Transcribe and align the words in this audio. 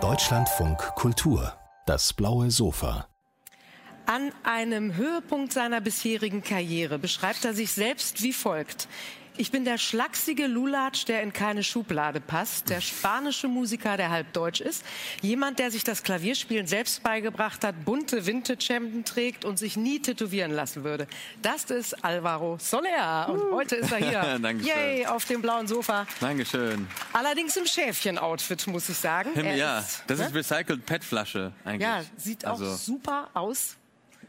Deutschlandfunk 0.00 0.78
Kultur, 0.96 1.56
das 1.86 2.12
blaue 2.12 2.50
Sofa. 2.50 3.06
An 4.06 4.32
einem 4.42 4.96
Höhepunkt 4.96 5.52
seiner 5.52 5.80
bisherigen 5.80 6.42
Karriere 6.42 6.98
beschreibt 6.98 7.44
er 7.44 7.54
sich 7.54 7.70
selbst 7.70 8.20
wie 8.22 8.32
folgt. 8.32 8.88
Ich 9.36 9.50
bin 9.50 9.64
der 9.64 9.78
schlachsige 9.78 10.46
Lulatsch, 10.46 11.06
der 11.06 11.22
in 11.22 11.32
keine 11.32 11.64
Schublade 11.64 12.20
passt, 12.20 12.70
der 12.70 12.80
spanische 12.80 13.48
Musiker, 13.48 13.96
der 13.96 14.10
halb 14.10 14.32
deutsch 14.32 14.60
ist, 14.60 14.84
jemand, 15.22 15.58
der 15.58 15.72
sich 15.72 15.82
das 15.82 16.04
Klavierspielen 16.04 16.68
selbst 16.68 17.02
beigebracht 17.02 17.64
hat, 17.64 17.84
bunte 17.84 18.26
Vintage-Hemden 18.26 19.04
trägt 19.04 19.44
und 19.44 19.58
sich 19.58 19.76
nie 19.76 19.98
tätowieren 20.00 20.52
lassen 20.52 20.84
würde. 20.84 21.08
Das 21.42 21.64
ist 21.64 22.04
Alvaro 22.04 22.58
Soler 22.60 23.28
und 23.28 23.50
heute 23.50 23.74
ist 23.74 23.90
er 23.90 23.98
hier. 23.98 24.38
Dankeschön. 24.40 24.72
Yay, 24.72 25.06
auf 25.06 25.24
dem 25.24 25.42
blauen 25.42 25.66
Sofa. 25.66 26.06
Dankeschön. 26.20 26.86
Allerdings 27.12 27.56
im 27.56 27.66
Schäfchen-Outfit, 27.66 28.68
muss 28.68 28.88
ich 28.88 28.96
sagen. 28.96 29.30
Er 29.34 29.56
ja, 29.56 29.78
ist, 29.80 30.04
das 30.06 30.20
ne? 30.20 30.26
ist 30.26 30.34
Recycled 30.34 30.86
PET-Flasche 30.86 31.52
eigentlich. 31.64 31.80
Ja, 31.80 32.04
sieht 32.16 32.44
also. 32.44 32.66
auch 32.66 32.76
super 32.76 33.30
aus. 33.34 33.76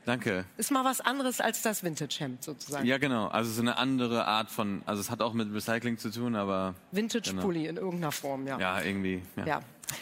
Danke. 0.05 0.45
Ist 0.57 0.71
mal 0.71 0.85
was 0.85 1.01
anderes 1.01 1.41
als 1.41 1.61
das 1.61 1.83
Vintage-Hemd 1.83 2.43
sozusagen. 2.43 2.85
Ja, 2.85 2.97
genau. 2.97 3.27
Also 3.27 3.51
so 3.51 3.61
eine 3.61 3.77
andere 3.77 4.25
Art 4.25 4.51
von, 4.51 4.83
also 4.85 5.01
es 5.01 5.09
hat 5.09 5.21
auch 5.21 5.33
mit 5.33 5.53
Recycling 5.53 5.97
zu 5.97 6.11
tun, 6.11 6.35
aber. 6.35 6.75
Vintage-Pulli 6.91 7.63
genau. 7.63 7.69
in 7.69 7.77
irgendeiner 7.77 8.11
Form, 8.11 8.47
ja. 8.47 8.59
Ja, 8.59 8.81
irgendwie. 8.81 9.23
Ja. 9.35 9.45
ja. 9.45 9.61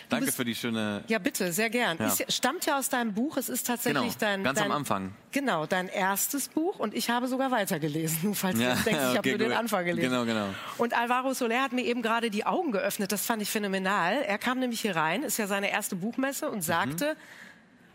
Danke 0.09 0.27
bist, 0.27 0.37
für 0.37 0.45
die 0.45 0.55
schöne. 0.55 1.03
Ja, 1.07 1.19
bitte, 1.19 1.51
sehr 1.51 1.69
gern. 1.69 1.97
Ja. 1.99 2.05
Es 2.05 2.35
stammt 2.35 2.65
ja 2.65 2.77
aus 2.77 2.89
deinem 2.89 3.13
Buch. 3.13 3.37
Es 3.37 3.49
ist 3.49 3.67
tatsächlich 3.67 4.17
genau, 4.17 4.19
dein. 4.19 4.43
Ganz 4.43 4.59
dein, 4.59 4.71
am 4.71 4.77
Anfang. 4.77 5.13
Genau, 5.31 5.65
dein 5.65 5.87
erstes 5.87 6.47
Buch 6.47 6.79
und 6.79 6.93
ich 6.93 7.09
habe 7.09 7.27
sogar 7.27 7.51
weitergelesen, 7.51 8.35
falls 8.35 8.59
ja, 8.59 8.75
du 8.75 8.83
denkst, 8.83 9.01
ich 9.01 9.09
okay, 9.09 9.17
habe 9.17 9.29
nur 9.29 9.37
den 9.49 9.51
Anfang 9.53 9.85
gelesen. 9.85 10.09
Genau, 10.09 10.25
genau. 10.25 10.47
Und 10.77 10.93
Alvaro 10.93 11.33
Soler 11.33 11.61
hat 11.61 11.73
mir 11.73 11.83
eben 11.83 12.01
gerade 12.01 12.29
die 12.29 12.45
Augen 12.45 12.71
geöffnet. 12.71 13.11
Das 13.11 13.25
fand 13.25 13.41
ich 13.41 13.49
phänomenal. 13.49 14.21
Er 14.21 14.37
kam 14.37 14.59
nämlich 14.59 14.81
hier 14.81 14.95
rein, 14.95 15.23
ist 15.23 15.37
ja 15.37 15.47
seine 15.47 15.71
erste 15.71 15.95
Buchmesse 15.95 16.49
und 16.49 16.61
sagte. 16.61 17.13
Mhm 17.13 17.43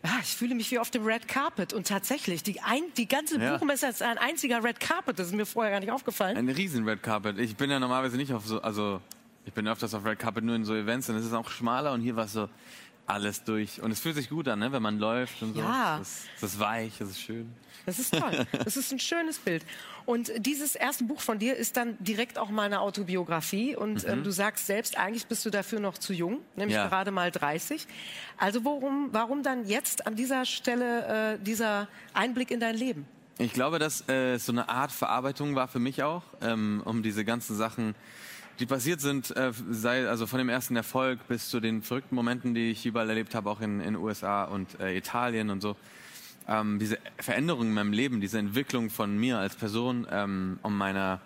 Ah, 0.03 0.19
ich 0.23 0.37
fühle 0.37 0.55
mich 0.55 0.71
wie 0.71 0.79
auf 0.79 0.91
dem 0.91 1.05
Red 1.05 1.27
Carpet. 1.27 1.73
Und 1.73 1.89
tatsächlich, 1.89 2.43
die, 2.43 2.61
ein, 2.61 2.83
die 2.97 3.09
ganze 3.09 3.41
ja. 3.41 3.57
Buchmesse 3.57 3.89
ist 3.89 4.03
ein 4.03 4.19
einziger 4.19 4.63
Red 4.63 4.79
Carpet. 4.79 5.19
Das 5.19 5.29
ist 5.29 5.35
mir 5.35 5.47
vorher 5.47 5.73
gar 5.73 5.81
nicht 5.81 5.91
aufgefallen. 5.91 6.37
Ein 6.37 6.49
riesen 6.49 6.89
Red 6.89 7.03
Carpet. 7.03 7.39
Ich 7.39 7.57
bin 7.57 7.71
ja 7.71 7.81
normalerweise 7.81 8.17
nicht 8.17 8.33
auf 8.33 8.47
so, 8.47 8.63
also 8.63 9.01
ich 9.45 9.53
bin 9.53 9.67
öfters 9.67 9.95
auf 9.95 10.05
Red 10.05 10.19
Carpet 10.19 10.45
nur 10.45 10.55
in 10.55 10.65
so 10.65 10.75
Events 10.75 11.09
und 11.09 11.17
es 11.17 11.25
ist 11.25 11.33
auch 11.33 11.51
schmaler 11.51 11.93
und 11.93 12.03
hier 12.03 12.15
war 12.17 12.27
es 12.27 12.35
so 12.35 12.49
alles 13.09 13.45
durch. 13.45 13.81
Und 13.81 13.91
es 13.91 14.01
fühlt 14.01 14.17
sich 14.17 14.28
gut 14.28 14.48
an, 14.48 14.59
ne? 14.59 14.70
wenn 14.73 14.83
man 14.83 14.98
läuft 14.98 15.42
und 15.42 15.55
so. 15.55 15.61
Ja. 15.61 15.98
Es 16.01 16.09
ist, 16.09 16.28
es 16.37 16.42
ist 16.42 16.61
weich, 16.61 17.01
es 17.01 17.11
ist 17.11 17.20
schön. 17.20 17.53
Das 17.87 17.98
ist 17.98 18.12
toll. 18.12 18.47
Das 18.65 18.77
ist 18.77 18.92
ein 18.92 18.98
schönes 18.98 19.39
Bild. 19.39 19.65
Und 20.05 20.31
dieses 20.39 20.75
erste 20.75 21.05
Buch 21.05 21.20
von 21.20 21.39
dir 21.39 21.56
ist 21.56 21.77
dann 21.78 21.97
direkt 22.00 22.39
auch 22.39 22.50
mal 22.50 22.65
eine 22.65 22.81
Autobiografie. 22.81 23.77
Und 23.77 24.05
mhm. 24.05 24.11
ähm, 24.11 24.25
du 24.25 24.31
sagst 24.31 24.67
selbst, 24.67 24.98
eigentlich 24.98 25.27
bist 25.27 25.47
du 25.47 25.50
dafür 25.50 25.81
noch 25.81 25.97
zu 25.97 26.12
jung, 26.12 26.41
nämlich 26.55 26.77
ja. 26.77 26.87
gerade 26.89 27.11
mal 27.11 27.31
30. 27.31 27.87
Also 28.37 28.65
worum, 28.65 29.09
warum 29.12 29.43
dann 29.43 29.67
jetzt 29.67 30.06
an 30.06 30.17
dieser 30.17 30.45
Stelle 30.45 31.34
äh, 31.34 31.39
dieser 31.43 31.89
Einblick 32.12 32.50
in 32.50 32.61
dein 32.61 32.77
Leben? 32.77 33.06
Ich 33.39 33.53
glaube, 33.53 33.78
dass 33.78 34.06
äh, 34.09 34.37
so 34.37 34.53
eine 34.53 34.69
Art 34.69 34.93
Verarbeitung 34.93 35.55
war 35.55 35.69
für 35.69 35.78
mich 35.78 36.03
auch, 36.03 36.25
ähm, 36.43 36.83
um 36.84 37.03
diese 37.03 37.25
ganzen 37.25 37.56
Sachen 37.56 37.95
die 38.59 38.67
passiert 38.67 39.01
sind, 39.01 39.37
äh, 39.37 39.53
sei 39.70 40.09
also 40.09 40.27
von 40.27 40.39
dem 40.39 40.48
ersten 40.48 40.75
Erfolg 40.75 41.27
bis 41.28 41.48
zu 41.48 41.61
den 41.61 41.83
verrückten 41.83 42.14
Momenten, 42.14 42.55
die 42.55 42.70
ich 42.70 42.87
überall 42.87 43.09
erlebt 43.09 43.34
habe, 43.34 43.50
auch 43.50 43.61
in 43.61 43.78
den 43.78 43.97
USA 43.97 44.45
und 44.45 44.81
äh, 44.81 44.97
Italien 44.97 45.50
und 45.50 45.61
so. 45.61 45.77
Ähm, 46.48 46.78
diese 46.78 46.98
Veränderung 47.19 47.67
in 47.67 47.75
meinem 47.75 47.92
Leben, 47.92 48.20
diese 48.20 48.39
Entwicklung 48.39 48.91
von 48.91 49.17
mir 49.17 49.39
als 49.39 49.55
Person, 49.55 50.06
ähm, 50.11 50.59
um 50.62 50.77
meiner, 50.77 51.20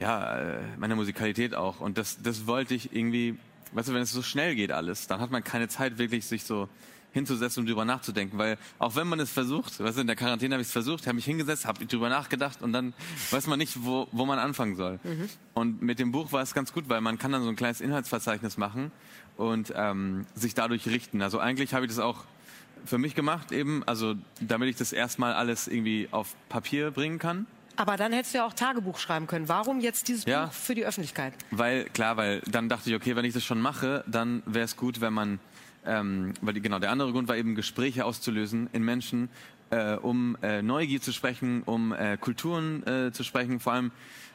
ja, 0.00 0.38
äh, 0.38 0.60
meiner 0.78 0.96
Musikalität 0.96 1.54
auch. 1.54 1.80
Und 1.80 1.96
das, 1.96 2.20
das 2.22 2.46
wollte 2.46 2.74
ich 2.74 2.94
irgendwie, 2.94 3.38
weißt 3.72 3.88
du, 3.88 3.94
wenn 3.94 4.02
es 4.02 4.12
so 4.12 4.22
schnell 4.22 4.54
geht 4.54 4.72
alles, 4.72 5.06
dann 5.06 5.20
hat 5.20 5.30
man 5.30 5.42
keine 5.44 5.68
Zeit 5.68 5.98
wirklich 5.98 6.26
sich 6.26 6.44
so 6.44 6.68
hinzusetzen 7.12 7.60
und 7.60 7.68
drüber 7.68 7.84
nachzudenken, 7.84 8.38
weil 8.38 8.58
auch 8.78 8.96
wenn 8.96 9.06
man 9.06 9.20
es 9.20 9.30
versucht, 9.30 9.78
weißt 9.80 9.96
du, 9.96 10.00
in 10.00 10.06
der 10.06 10.16
Quarantäne 10.16 10.54
habe 10.54 10.62
ich 10.62 10.68
es 10.68 10.72
versucht, 10.72 11.06
habe 11.06 11.16
mich 11.16 11.24
hingesetzt, 11.24 11.66
habe 11.66 11.84
drüber 11.86 12.08
nachgedacht 12.08 12.62
und 12.62 12.72
dann 12.72 12.94
weiß 13.30 13.46
man 13.46 13.58
nicht, 13.58 13.84
wo, 13.84 14.08
wo 14.12 14.26
man 14.26 14.38
anfangen 14.38 14.76
soll. 14.76 14.98
Mhm. 15.04 15.28
Und 15.54 15.82
mit 15.82 15.98
dem 15.98 16.12
Buch 16.12 16.32
war 16.32 16.42
es 16.42 16.54
ganz 16.54 16.72
gut, 16.72 16.88
weil 16.88 17.00
man 17.00 17.18
kann 17.18 17.32
dann 17.32 17.42
so 17.42 17.48
ein 17.48 17.56
kleines 17.56 17.80
Inhaltsverzeichnis 17.80 18.56
machen 18.56 18.90
und 19.36 19.72
ähm, 19.76 20.26
sich 20.34 20.54
dadurch 20.54 20.86
richten. 20.86 21.22
Also 21.22 21.38
eigentlich 21.38 21.74
habe 21.74 21.84
ich 21.84 21.90
das 21.90 21.98
auch 21.98 22.24
für 22.84 22.98
mich 22.98 23.14
gemacht, 23.14 23.52
eben, 23.52 23.82
also 23.86 24.14
damit 24.40 24.68
ich 24.68 24.76
das 24.76 24.92
erstmal 24.92 25.34
alles 25.34 25.68
irgendwie 25.68 26.08
auf 26.10 26.34
Papier 26.48 26.90
bringen 26.90 27.18
kann. 27.18 27.46
Aber 27.76 27.96
dann 27.96 28.12
hättest 28.12 28.34
du 28.34 28.38
ja 28.38 28.46
auch 28.46 28.52
Tagebuch 28.52 28.98
schreiben 28.98 29.26
können. 29.26 29.48
Warum 29.48 29.80
jetzt 29.80 30.08
dieses 30.08 30.24
ja, 30.26 30.46
Buch 30.46 30.52
für 30.52 30.74
die 30.74 30.84
Öffentlichkeit? 30.84 31.32
Weil, 31.50 31.84
klar, 31.86 32.16
weil 32.16 32.40
dann 32.42 32.68
dachte 32.68 32.90
ich, 32.90 32.96
okay, 32.96 33.16
wenn 33.16 33.24
ich 33.24 33.32
das 33.32 33.44
schon 33.44 33.60
mache, 33.60 34.04
dann 34.06 34.42
wäre 34.46 34.64
es 34.64 34.76
gut, 34.76 35.00
wenn 35.00 35.12
man 35.12 35.40
ähm, 35.86 36.34
weil 36.40 36.54
genau 36.54 36.78
der 36.78 36.90
andere 36.90 37.12
Grund 37.12 37.28
war 37.28 37.36
eben 37.36 37.54
Gespräche 37.54 38.04
auszulösen 38.04 38.68
in 38.72 38.84
Menschen, 38.84 39.28
äh, 39.70 39.94
um 39.94 40.36
äh, 40.42 40.62
Neugier 40.62 41.00
zu 41.00 41.12
sprechen, 41.12 41.62
um 41.62 41.92
äh, 41.92 42.16
Kulturen 42.16 42.86
äh, 42.86 43.12
zu 43.12 43.24
sprechen, 43.24 43.60
vor 43.60 43.72
allem, 43.72 43.90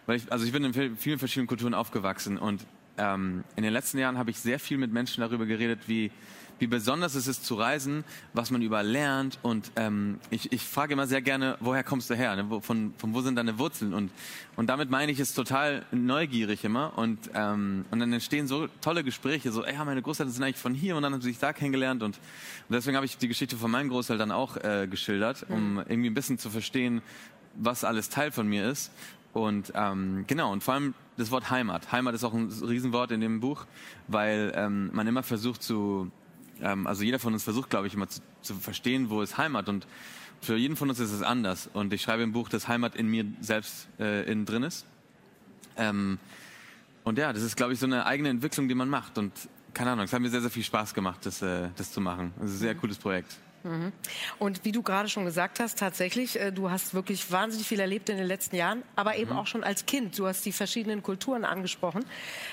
weil 0.05 0.17
ich, 0.17 0.31
also 0.31 0.45
ich 0.45 0.51
bin 0.51 0.63
in 0.63 0.73
vielen 0.73 1.19
verschiedenen 1.19 1.47
Kulturen 1.47 1.73
aufgewachsen 1.73 2.37
und 2.37 2.65
ähm, 2.97 3.43
in 3.55 3.63
den 3.63 3.73
letzten 3.73 3.97
Jahren 3.97 4.17
habe 4.17 4.31
ich 4.31 4.39
sehr 4.39 4.59
viel 4.59 4.77
mit 4.77 4.91
Menschen 4.91 5.21
darüber 5.21 5.45
geredet, 5.45 5.81
wie 5.87 6.11
wie 6.59 6.67
besonders 6.67 7.15
es 7.15 7.27
ist 7.27 7.45
zu 7.45 7.55
reisen, 7.55 8.03
was 8.33 8.51
man 8.51 8.61
überall 8.61 8.87
lernt. 8.87 9.39
Und 9.41 9.71
ähm, 9.75 10.19
ich, 10.29 10.51
ich 10.51 10.63
frage 10.63 10.93
immer 10.93 11.07
sehr 11.07 11.21
gerne, 11.21 11.57
woher 11.59 11.83
kommst 11.83 12.09
du 12.09 12.15
her? 12.15 12.35
Ne? 12.35 12.61
Von, 12.61 12.93
von 12.97 13.13
wo 13.13 13.21
sind 13.21 13.35
deine 13.35 13.59
Wurzeln? 13.59 13.93
Und, 13.93 14.11
und 14.55 14.67
damit 14.67 14.89
meine 14.89 15.11
ich 15.11 15.19
es 15.19 15.33
total 15.33 15.85
neugierig 15.91 16.63
immer. 16.63 16.97
Und, 16.97 17.29
ähm, 17.33 17.85
und 17.91 17.99
dann 17.99 18.11
entstehen 18.11 18.47
so 18.47 18.67
tolle 18.81 19.03
Gespräche, 19.03 19.51
so, 19.51 19.65
ja, 19.65 19.85
meine 19.85 20.01
Großeltern 20.01 20.33
sind 20.33 20.43
eigentlich 20.43 20.57
von 20.57 20.73
hier 20.73 20.95
und 20.95 21.03
dann 21.03 21.13
haben 21.13 21.21
sie 21.21 21.29
sich 21.29 21.39
da 21.39 21.53
kennengelernt. 21.53 22.01
Und, 22.03 22.17
und 22.17 22.73
deswegen 22.73 22.95
habe 22.95 23.05
ich 23.05 23.17
die 23.17 23.27
Geschichte 23.27 23.55
von 23.57 23.71
meinen 23.71 23.89
Großeltern 23.89 24.31
auch 24.31 24.57
äh, 24.57 24.87
geschildert, 24.89 25.45
um 25.49 25.73
mhm. 25.73 25.83
irgendwie 25.87 26.09
ein 26.09 26.15
bisschen 26.15 26.39
zu 26.39 26.49
verstehen, 26.49 27.01
was 27.55 27.83
alles 27.83 28.09
Teil 28.09 28.31
von 28.31 28.47
mir 28.47 28.69
ist. 28.69 28.91
Und 29.33 29.73
ähm, 29.75 30.25
genau, 30.25 30.51
und 30.51 30.63
vor 30.63 30.73
allem 30.73 30.93
das 31.17 31.31
Wort 31.31 31.49
Heimat. 31.49 31.91
Heimat 31.91 32.15
ist 32.15 32.23
auch 32.23 32.33
ein 32.33 32.47
Riesenwort 32.47 33.11
in 33.11 33.21
dem 33.21 33.39
Buch, 33.39 33.65
weil 34.07 34.51
ähm, 34.55 34.89
man 34.93 35.07
immer 35.07 35.23
versucht 35.23 35.63
zu 35.63 36.11
ähm, 36.61 36.87
also 36.87 37.03
jeder 37.03 37.19
von 37.19 37.33
uns 37.33 37.43
versucht, 37.43 37.69
glaube 37.69 37.87
ich, 37.87 37.93
immer 37.93 38.07
zu, 38.07 38.21
zu 38.41 38.55
verstehen, 38.55 39.09
wo 39.09 39.21
ist 39.21 39.37
Heimat 39.37 39.69
und 39.69 39.87
für 40.41 40.55
jeden 40.55 40.75
von 40.75 40.89
uns 40.89 40.99
ist 40.99 41.11
es 41.11 41.21
anders. 41.21 41.69
Und 41.73 41.93
ich 41.93 42.01
schreibe 42.01 42.23
im 42.23 42.31
Buch, 42.31 42.49
dass 42.49 42.67
Heimat 42.67 42.95
in 42.95 43.07
mir 43.07 43.25
selbst 43.41 43.87
äh, 43.99 44.29
innen 44.31 44.45
drin 44.45 44.63
ist. 44.63 44.85
Ähm, 45.77 46.19
und 47.03 47.17
ja, 47.17 47.33
das 47.33 47.41
ist, 47.41 47.55
glaube 47.55 47.73
ich, 47.73 47.79
so 47.79 47.85
eine 47.85 48.05
eigene 48.05 48.29
Entwicklung, 48.29 48.67
die 48.67 48.75
man 48.75 48.89
macht. 48.89 49.17
Und 49.17 49.33
keine 49.73 49.91
Ahnung, 49.91 50.05
es 50.05 50.13
hat 50.13 50.21
mir 50.21 50.29
sehr, 50.29 50.41
sehr 50.41 50.51
viel 50.51 50.63
Spaß 50.63 50.93
gemacht, 50.93 51.25
das, 51.25 51.41
äh, 51.41 51.69
das 51.75 51.91
zu 51.91 52.01
machen. 52.01 52.33
Es 52.37 52.51
ist 52.51 52.57
ein 52.57 52.59
sehr 52.59 52.75
mhm. 52.75 52.79
cooles 52.79 52.97
Projekt. 52.97 53.37
Mhm. 53.67 53.91
Und 54.39 54.65
wie 54.65 54.71
du 54.71 54.81
gerade 54.81 55.09
schon 55.09 55.25
gesagt 55.25 55.59
hast, 55.59 55.79
tatsächlich, 55.79 56.39
äh, 56.39 56.51
du 56.51 56.69
hast 56.69 56.93
wirklich 56.93 57.31
wahnsinnig 57.31 57.67
viel 57.67 57.79
erlebt 57.79 58.09
in 58.09 58.17
den 58.17 58.27
letzten 58.27 58.55
Jahren, 58.55 58.83
aber 58.95 59.17
eben 59.17 59.31
mhm. 59.31 59.37
auch 59.37 59.47
schon 59.47 59.63
als 59.63 59.85
Kind. 59.85 60.17
Du 60.17 60.27
hast 60.27 60.45
die 60.45 60.51
verschiedenen 60.51 61.03
Kulturen 61.03 61.45
angesprochen. 61.45 62.05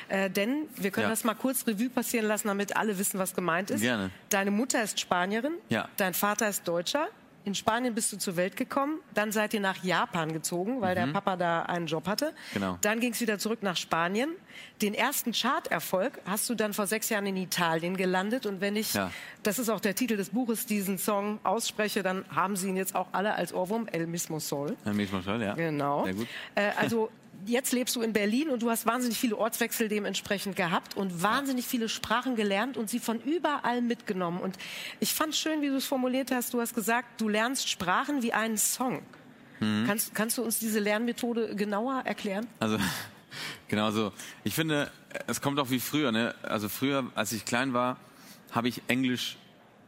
Äh, 0.09 0.31
denn 0.31 0.69
wir 0.77 0.91
können 0.91 1.05
ja. 1.05 1.11
das 1.11 1.25
mal 1.25 1.35
kurz 1.35 1.67
Revue 1.67 1.91
passieren 1.91 2.27
lassen, 2.27 2.49
damit 2.49 2.77
alle 2.77 2.99
wissen, 2.99 3.19
was 3.19 3.35
gemeint 3.35 3.71
ist. 3.71 3.81
Gerne. 3.81 4.11
Deine 4.29 4.51
Mutter 4.51 4.83
ist 4.83 5.01
Spanierin, 5.01 5.55
ja. 5.69 5.89
dein 5.97 6.15
Vater 6.15 6.49
ist 6.49 6.67
Deutscher. 6.67 7.09
In 7.45 7.55
Spanien 7.55 7.95
bist 7.95 8.11
du 8.11 8.17
zur 8.17 8.37
Welt 8.37 8.57
gekommen, 8.57 9.01
dann 9.13 9.31
seid 9.31 9.53
ihr 9.53 9.61
nach 9.61 9.85
Japan 9.85 10.33
gezogen, 10.33 10.81
weil 10.81 10.95
mhm. 10.95 11.07
der 11.07 11.13
Papa 11.13 11.37
da 11.37 11.63
einen 11.63 11.87
Job 11.87 12.09
hatte. 12.09 12.33
Genau. 12.55 12.79
Dann 12.81 13.01
ging 13.01 13.13
es 13.13 13.21
wieder 13.21 13.39
zurück 13.39 13.63
nach 13.63 13.77
Spanien. 13.77 14.31
Den 14.81 14.95
ersten 14.95 15.33
Charterfolg 15.33 16.21
hast 16.25 16.49
du 16.49 16.55
dann 16.55 16.73
vor 16.73 16.87
sechs 16.87 17.11
Jahren 17.11 17.27
in 17.27 17.37
Italien 17.37 17.97
gelandet. 17.99 18.47
Und 18.47 18.63
wenn 18.63 18.77
ich, 18.77 18.95
ja. 18.95 19.11
das 19.43 19.59
ist 19.59 19.69
auch 19.69 19.81
der 19.81 19.95
Titel 19.95 20.17
des 20.17 20.31
Buches, 20.31 20.65
diesen 20.65 20.97
Song 20.97 21.39
ausspreche, 21.45 22.03
dann 22.03 22.25
haben 22.35 22.57
sie 22.57 22.69
ihn 22.69 22.77
jetzt 22.77 22.95
auch 22.95 23.09
alle 23.13 23.35
als 23.35 23.53
Ohrwurm, 23.53 23.89
El 23.93 24.07
Mismo 24.07 24.39
Sol. 24.39 24.75
El 24.87 24.95
Mismo 24.95 25.21
Sol, 25.21 25.43
ja. 25.43 25.55
Genau. 25.55 26.05
Sehr 26.05 26.15
gut. 26.15 26.29
Äh, 26.55 26.71
also 26.79 27.11
jetzt 27.47 27.73
lebst 27.73 27.97
du 27.97 28.03
in 28.03 28.13
Berlin 28.13 28.49
und 28.49 28.63
du 28.63 28.71
hast 28.71 28.87
wahnsinnig 28.87 29.19
viele 29.19 29.37
Ortswechsel 29.37 29.89
dementsprechend 29.89 30.57
gehabt 30.57 30.97
und 30.97 31.23
wahnsinnig 31.23 31.67
viele 31.67 31.89
Sprachen 31.89 32.37
gelernt 32.37 32.77
und 32.77 32.91
sie 32.91 32.99
von 32.99 33.21
überall 33.21 33.83
mitgenommen. 33.83 34.41
Und 34.41 34.57
ich 35.01 35.13
fand 35.15 35.35
schön, 35.35 35.63
wie 35.63 35.69
du 35.69 35.77
es 35.77 35.87
formuliert 35.87 36.31
hast. 36.31 36.55
Du 36.55 36.61
hast 36.61 36.75
gesagt, 36.75 37.21
du 37.21 37.29
lernst 37.29 37.69
Sprachen 37.69 38.23
wie 38.23 38.33
einen 38.33 38.57
Song. 38.57 39.03
Mhm. 39.61 39.85
Kannst, 39.87 40.15
kannst 40.15 40.39
du 40.39 40.43
uns 40.43 40.59
diese 40.59 40.81
Lernmethode 40.81 41.55
genauer 41.55 42.03
erklären? 42.05 42.47
Also, 42.61 42.79
genau 43.69 43.91
so. 43.91 44.13
Ich 44.45 44.55
finde, 44.55 44.91
es 45.27 45.41
kommt 45.41 45.59
auch 45.59 45.71
wie 45.71 45.81
früher. 45.81 46.13
Ne? 46.13 46.35
Also 46.43 46.69
früher, 46.69 47.11
als 47.15 47.33
ich 47.33 47.45
klein 47.45 47.73
war, 47.73 47.99
habe 48.51 48.69
ich 48.69 48.83
Englisch, 48.89 49.37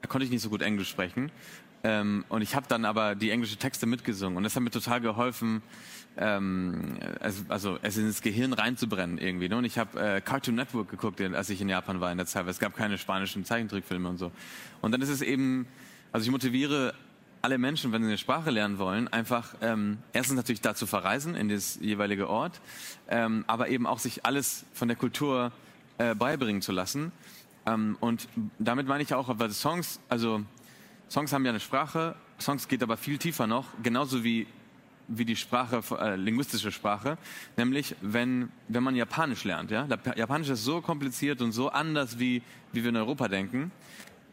konnte 0.08 0.24
ich 0.24 0.30
nicht 0.30 0.42
so 0.42 0.50
gut 0.50 0.62
Englisch 0.62 0.88
sprechen. 0.88 1.30
Ähm, 1.86 2.24
und 2.28 2.42
ich 2.42 2.56
habe 2.56 2.66
dann 2.68 2.84
aber 2.84 3.14
die 3.14 3.30
englischen 3.30 3.60
Texte 3.60 3.86
mitgesungen 3.86 4.36
und 4.36 4.42
das 4.42 4.56
hat 4.56 4.62
mir 4.64 4.72
total 4.72 5.00
geholfen, 5.00 5.62
ähm, 6.16 6.98
also, 7.20 7.44
also 7.48 7.78
es 7.80 7.96
ins 7.96 8.22
Gehirn 8.22 8.54
reinzubrennen 8.54 9.18
irgendwie. 9.18 9.48
Ne? 9.48 9.56
Und 9.56 9.64
ich 9.64 9.78
habe 9.78 10.00
äh, 10.16 10.20
Cartoon 10.20 10.56
Network 10.56 10.90
geguckt, 10.90 11.20
als 11.20 11.48
ich 11.48 11.60
in 11.60 11.68
Japan 11.68 12.00
war 12.00 12.10
in 12.10 12.18
der 12.18 12.26
Zeit, 12.26 12.44
weil 12.44 12.50
es 12.50 12.58
gab 12.58 12.74
keine 12.74 12.98
spanischen 12.98 13.44
Zeichentrickfilme 13.44 14.08
und 14.08 14.18
so. 14.18 14.32
Und 14.80 14.90
dann 14.90 15.00
ist 15.00 15.10
es 15.10 15.22
eben, 15.22 15.68
also 16.10 16.24
ich 16.24 16.32
motiviere 16.32 16.92
alle 17.40 17.56
Menschen, 17.56 17.92
wenn 17.92 18.02
sie 18.02 18.08
eine 18.08 18.18
Sprache 18.18 18.50
lernen 18.50 18.78
wollen, 18.78 19.06
einfach 19.06 19.54
ähm, 19.60 19.98
erstens 20.12 20.34
natürlich 20.34 20.62
dazu 20.62 20.86
verreisen 20.86 21.36
in 21.36 21.48
das 21.48 21.78
jeweilige 21.80 22.28
Ort, 22.28 22.60
ähm, 23.08 23.44
aber 23.46 23.68
eben 23.68 23.86
auch 23.86 24.00
sich 24.00 24.26
alles 24.26 24.64
von 24.72 24.88
der 24.88 24.96
Kultur 24.96 25.52
äh, 25.98 26.16
beibringen 26.16 26.62
zu 26.62 26.72
lassen. 26.72 27.12
Ähm, 27.64 27.96
und 28.00 28.26
damit 28.58 28.88
meine 28.88 29.04
ich 29.04 29.14
auch, 29.14 29.28
weil 29.38 29.50
Songs, 29.52 30.00
also 30.08 30.42
Songs 31.08 31.32
haben 31.32 31.44
ja 31.44 31.50
eine 31.50 31.60
Sprache, 31.60 32.16
Songs 32.40 32.68
geht 32.68 32.82
aber 32.82 32.96
viel 32.96 33.18
tiefer 33.18 33.46
noch, 33.46 33.66
genauso 33.82 34.24
wie 34.24 34.46
wie 35.08 35.24
die 35.24 35.36
Sprache, 35.36 35.82
äh, 35.98 36.16
linguistische 36.16 36.72
Sprache, 36.72 37.18
nämlich 37.56 37.94
wenn, 38.00 38.50
wenn 38.68 38.82
man 38.82 38.96
Japanisch 38.96 39.44
lernt. 39.44 39.70
Ja? 39.70 39.86
Japanisch 40.16 40.48
ist 40.48 40.64
so 40.64 40.80
kompliziert 40.80 41.40
und 41.42 41.52
so 41.52 41.68
anders, 41.68 42.18
wie, 42.18 42.42
wie 42.72 42.82
wir 42.82 42.90
in 42.90 42.96
Europa 42.96 43.28
denken, 43.28 43.70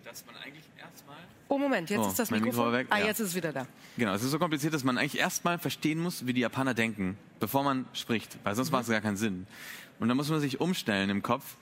dass 0.04 0.26
man 0.26 0.36
eigentlich 0.38 0.66
erstmal... 0.78 1.18
Oh 1.48 1.58
Moment, 1.58 1.90
jetzt 1.90 2.00
oh, 2.00 2.08
ist 2.08 2.20
das 2.20 2.32
Mikrofon, 2.32 2.66
Mikro 2.66 2.72
weg. 2.72 2.88
Ah, 2.90 3.00
ja. 3.00 3.06
jetzt 3.08 3.20
ist 3.20 3.30
es 3.30 3.36
wieder 3.36 3.52
da. 3.52 3.68
Genau, 3.98 4.14
es 4.14 4.24
ist 4.24 4.32
so 4.32 4.40
kompliziert, 4.40 4.74
dass 4.74 4.84
man 4.84 4.98
eigentlich 4.98 5.20
erstmal 5.20 5.60
verstehen 5.60 6.00
muss, 6.00 6.26
wie 6.26 6.34
die 6.34 6.42
Japaner 6.42 6.74
denken, 6.74 7.18
bevor 7.40 7.64
man 7.64 7.86
spricht, 7.94 8.38
weil 8.44 8.56
sonst 8.56 8.70
mhm. 8.70 8.74
macht 8.74 8.84
es 8.84 8.90
gar 8.90 9.02
keinen 9.02 9.18
Sinn. 9.18 9.46
Und 10.00 10.08
dann 10.08 10.18
muss 10.18 10.30
man 10.30 10.40
sich 10.40 10.60
umstellen 10.60 11.10
im 11.10 11.22
Kopf 11.22 11.56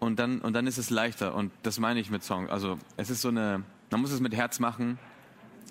und 0.00 0.18
dann, 0.18 0.40
und 0.40 0.52
dann 0.52 0.66
ist 0.66 0.78
es 0.78 0.90
leichter. 0.90 1.34
Und 1.34 1.52
das 1.62 1.78
meine 1.78 2.00
ich 2.00 2.10
mit 2.10 2.24
Song. 2.24 2.50
Also 2.50 2.78
es 2.96 3.10
ist 3.10 3.22
so 3.22 3.28
eine, 3.28 3.62
man 3.90 4.00
muss 4.00 4.10
es 4.10 4.20
mit 4.20 4.34
Herz 4.34 4.58
machen. 4.58 4.98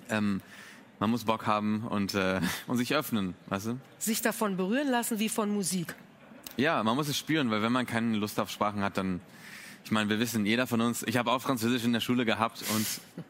Ähm, 0.08 0.40
man 0.98 1.10
muss 1.10 1.24
Bock 1.24 1.46
haben 1.46 1.86
und, 1.86 2.14
äh, 2.14 2.40
und 2.66 2.78
sich 2.78 2.94
öffnen, 2.94 3.34
weißt 3.48 3.66
du? 3.66 3.78
Sich 3.98 4.22
davon 4.22 4.56
berühren 4.56 4.88
lassen 4.88 5.18
wie 5.18 5.28
von 5.28 5.50
Musik. 5.50 5.94
Ja, 6.56 6.82
man 6.82 6.96
muss 6.96 7.08
es 7.08 7.18
spüren, 7.18 7.50
weil 7.50 7.60
wenn 7.62 7.72
man 7.72 7.84
keine 7.84 8.16
Lust 8.16 8.40
auf 8.40 8.50
Sprachen 8.50 8.82
hat, 8.82 8.96
dann, 8.96 9.20
ich 9.84 9.90
meine, 9.90 10.08
wir 10.08 10.18
wissen, 10.18 10.46
jeder 10.46 10.66
von 10.66 10.80
uns, 10.80 11.02
ich 11.02 11.18
habe 11.18 11.30
auch 11.30 11.42
Französisch 11.42 11.84
in 11.84 11.92
der 11.92 12.00
Schule 12.00 12.24
gehabt 12.24 12.64
und 12.74 12.86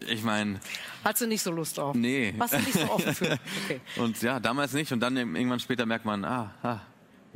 ich 0.08 0.22
meine... 0.22 0.60
Hast 1.02 1.20
du 1.20 1.26
nicht 1.26 1.42
so 1.42 1.50
Lust 1.50 1.80
auf? 1.80 1.96
Nee. 1.96 2.34
Warst 2.38 2.54
du 2.54 2.58
nicht 2.58 2.74
so 2.74 2.88
offen 2.90 3.14
für? 3.14 3.38
Okay. 3.64 3.80
Und 3.96 4.22
ja, 4.22 4.38
damals 4.38 4.72
nicht 4.74 4.92
und 4.92 5.00
dann 5.00 5.16
irgendwann 5.16 5.58
später 5.58 5.86
merkt 5.86 6.04
man, 6.04 6.24
ah, 6.24 6.54
ah 6.62 6.80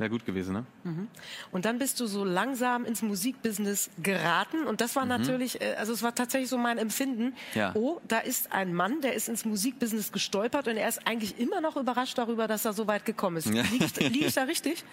Wäre 0.01 0.09
gut 0.09 0.25
gewesen, 0.25 0.53
ne? 0.53 0.65
Mhm. 0.83 1.07
Und 1.51 1.65
dann 1.65 1.77
bist 1.77 1.99
du 1.99 2.07
so 2.07 2.25
langsam 2.25 2.85
ins 2.85 3.03
Musikbusiness 3.03 3.91
geraten 4.01 4.65
und 4.65 4.81
das 4.81 4.95
war 4.95 5.03
mhm. 5.03 5.09
natürlich, 5.09 5.61
äh, 5.61 5.75
also 5.77 5.93
es 5.93 6.01
war 6.01 6.15
tatsächlich 6.15 6.49
so 6.49 6.57
mein 6.57 6.79
Empfinden. 6.79 7.35
Ja. 7.53 7.75
Oh, 7.75 8.01
da 8.07 8.17
ist 8.17 8.51
ein 8.51 8.73
Mann, 8.73 9.01
der 9.01 9.13
ist 9.13 9.29
ins 9.29 9.45
Musikbusiness 9.45 10.11
gestolpert 10.11 10.67
und 10.67 10.77
er 10.77 10.89
ist 10.89 11.05
eigentlich 11.05 11.39
immer 11.39 11.61
noch 11.61 11.77
überrascht 11.77 12.17
darüber, 12.17 12.47
dass 12.47 12.65
er 12.65 12.73
so 12.73 12.87
weit 12.87 13.05
gekommen 13.05 13.37
ist. 13.37 13.45
Ja. 13.45 13.61
Liege 13.61 13.85
ich, 13.85 14.09
lieg 14.09 14.25
ich 14.25 14.33
da 14.33 14.45
richtig? 14.45 14.83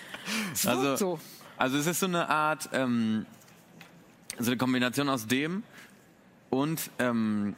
Es 0.53 0.67
also, 0.67 0.97
so. 0.97 1.21
also 1.57 1.79
es 1.79 1.87
ist 1.87 2.01
so 2.01 2.07
eine 2.07 2.29
Art, 2.29 2.69
ähm, 2.75 3.25
so 4.39 4.51
eine 4.51 4.59
Kombination 4.59 5.09
aus 5.09 5.27
dem 5.27 5.63
und 6.51 6.91
ähm, 6.99 7.55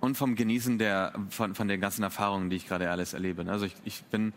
und 0.00 0.16
vom 0.16 0.36
Genießen 0.36 0.78
der 0.78 1.12
von, 1.28 1.54
von 1.54 1.68
den 1.68 1.82
ganzen 1.82 2.02
Erfahrungen, 2.02 2.48
die 2.48 2.56
ich 2.56 2.66
gerade 2.66 2.90
alles 2.90 3.12
erlebe. 3.12 3.44
Also 3.50 3.66
ich, 3.66 3.74
ich 3.84 4.04
bin 4.04 4.32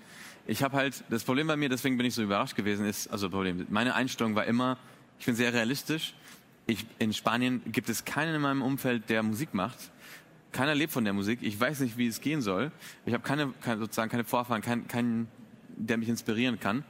ich 0.48 0.64
habe 0.64 0.78
halt, 0.78 1.04
das 1.10 1.26
Problem 1.26 1.46
bei 1.48 1.58
mir, 1.58 1.68
deswegen 1.68 1.98
bin 1.98 2.06
ich 2.06 2.16
so 2.16 2.24
überrascht 2.24 2.56
gewesen, 2.56 2.86
ist, 2.86 3.08
also 3.10 3.30
Problem, 3.30 3.68
meine 3.70 3.94
Einstellung 3.96 4.34
war 4.34 4.46
immer, 4.46 4.78
ich 5.20 5.26
bin 5.26 5.36
sehr 5.36 5.54
realistisch. 5.54 6.14
Ich, 6.68 6.86
in 7.00 7.14
Spanien 7.14 7.62
gibt 7.66 7.90
es 7.90 8.06
keinen 8.06 8.36
in 8.36 8.42
meinem 8.42 8.62
Umfeld, 8.62 9.10
der 9.10 9.24
Musik 9.24 9.54
macht. 9.54 9.78
Keiner 10.54 10.74
lebt 10.74 10.94
von 10.94 11.04
der 11.04 11.14
Musik. 11.14 11.40
Ich 11.42 11.60
weiß 11.60 11.82
nicht, 11.82 11.98
wie 11.98 12.08
es 12.08 12.22
gehen 12.22 12.42
soll. 12.42 12.72
Ich 13.06 13.14
habe 13.14 13.24
keine, 13.24 13.54
keine, 13.62 13.80
sozusagen 13.80 14.10
keine 14.10 14.24
Vorfahren, 14.24 14.62
keinen, 14.62 14.88
kein, 14.88 15.28
der 15.76 15.98
mich 15.98 16.08
inspirieren 16.08 16.60
kann. 16.60 16.84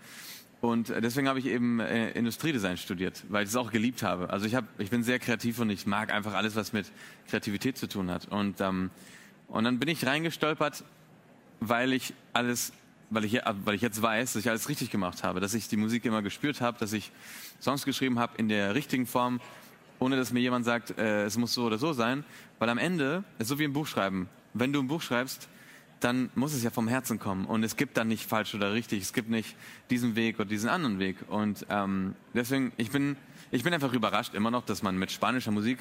Und 0.62 0.90
deswegen 0.90 1.28
habe 1.28 1.40
ich 1.40 1.46
eben 1.48 1.80
äh, 1.80 2.12
Industriedesign 2.12 2.78
studiert, 2.78 3.24
weil 3.30 3.44
ich 3.44 3.50
es 3.50 3.56
auch 3.56 3.72
geliebt 3.72 4.04
habe. 4.04 4.30
Also 4.30 4.46
ich, 4.46 4.56
hab, 4.56 4.66
ich 4.80 4.90
bin 4.90 5.04
sehr 5.04 5.20
kreativ 5.20 5.60
und 5.60 5.70
ich 5.70 5.86
mag 5.86 6.12
einfach 6.12 6.34
alles, 6.34 6.56
was 6.56 6.74
mit 6.74 6.92
Kreativität 7.28 7.78
zu 7.78 7.88
tun 7.88 8.10
hat. 8.10 8.28
Und, 8.28 8.62
ähm, 8.62 8.92
und 9.48 9.64
dann 9.64 9.80
bin 9.80 9.90
ich 9.90 10.06
reingestolpert, 10.06 10.84
weil 11.60 11.94
ich 11.94 12.14
alles 12.34 12.72
weil 13.10 13.26
ich, 13.26 13.40
weil 13.64 13.76
ich 13.76 13.82
jetzt 13.82 14.02
weiß, 14.02 14.34
dass 14.34 14.42
ich 14.42 14.50
alles 14.50 14.70
richtig 14.70 14.92
gemacht 14.92 15.24
habe, 15.24 15.40
dass 15.40 15.54
ich 15.54 15.68
die 15.68 15.78
Musik 15.78 16.06
immer 16.06 16.22
gespürt 16.22 16.62
habe, 16.62 16.78
dass 16.80 16.94
ich 16.94 17.12
Songs 17.62 17.86
geschrieben 17.86 18.20
habe 18.20 18.38
in 18.38 18.50
der 18.50 18.76
richtigen 18.76 19.06
Form, 19.06 19.40
ohne 20.00 20.16
dass 20.16 20.32
mir 20.32 20.42
jemand 20.42 20.66
sagt, 20.66 20.98
äh, 20.98 21.24
es 21.26 21.38
muss 21.38 21.54
so 21.54 21.66
oder 21.66 21.78
so 21.78 21.94
sein. 21.94 22.24
Weil 22.60 22.70
am 22.70 22.78
Ende 22.78 23.24
ist 23.40 23.48
so 23.48 23.60
wie 23.60 23.64
ein 23.64 23.74
Buch 23.74 23.88
schreiben. 23.88 24.30
Wenn 24.54 24.74
du 24.74 24.80
ein 24.80 24.88
Buch 24.88 25.02
schreibst, 25.02 25.48
dann 26.00 26.30
muss 26.36 26.54
es 26.54 26.64
ja 26.64 26.70
vom 26.70 26.88
Herzen 26.88 27.20
kommen. 27.20 27.46
Und 27.46 27.64
es 27.64 27.76
gibt 27.76 27.98
dann 27.98 28.08
nicht 28.08 28.28
falsch 28.28 28.54
oder 28.54 28.74
richtig. 28.74 29.02
Es 29.02 29.14
gibt 29.14 29.30
nicht 29.30 29.56
diesen 29.90 30.16
Weg 30.16 30.40
oder 30.40 30.48
diesen 30.48 30.70
anderen 30.70 31.00
Weg. 31.00 31.18
Und 31.28 31.66
ähm, 31.70 32.14
deswegen, 32.34 32.72
ich 32.78 32.92
bin, 32.92 33.16
ich 33.52 33.64
bin 33.64 33.74
einfach 33.74 33.94
überrascht 33.94 34.36
immer 34.36 34.52
noch, 34.52 34.66
dass 34.66 34.84
man 34.84 34.98
mit 34.98 35.12
spanischer 35.12 35.52
Musik 35.52 35.80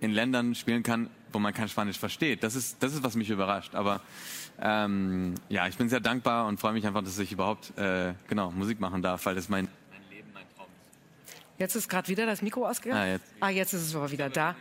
in 0.00 0.12
Ländern 0.12 0.54
spielen 0.54 0.82
kann, 0.82 1.10
wo 1.32 1.38
man 1.38 1.52
kein 1.52 1.68
Spanisch 1.68 1.98
versteht. 1.98 2.42
Das 2.42 2.54
ist, 2.54 2.82
das 2.82 2.94
ist, 2.94 3.02
was 3.02 3.16
mich 3.16 3.30
überrascht. 3.30 3.74
Aber 3.74 4.00
ähm, 4.60 5.34
ja, 5.48 5.66
ich 5.66 5.76
bin 5.76 5.88
sehr 5.88 6.00
dankbar 6.00 6.46
und 6.46 6.60
freue 6.60 6.72
mich 6.72 6.86
einfach, 6.86 7.02
dass 7.02 7.18
ich 7.18 7.32
überhaupt 7.32 7.76
äh, 7.78 8.14
genau 8.28 8.50
Musik 8.50 8.80
machen 8.80 9.02
darf, 9.02 9.24
weil 9.26 9.34
das 9.34 9.48
mein, 9.48 9.68
mein 9.90 10.02
Leben, 10.10 10.28
mein 10.32 10.44
Traum 10.56 10.66
ist. 11.26 11.34
Jetzt 11.58 11.74
ist 11.74 11.88
gerade 11.88 12.08
wieder 12.08 12.26
das 12.26 12.42
Mikro 12.42 12.66
ausgegangen. 12.66 13.00
Ah, 13.00 13.06
jetzt, 13.06 13.24
ah, 13.40 13.48
jetzt 13.48 13.72
ist 13.72 13.82
es 13.82 13.96
aber 13.96 14.10
wieder 14.10 14.30
da. 14.30 14.54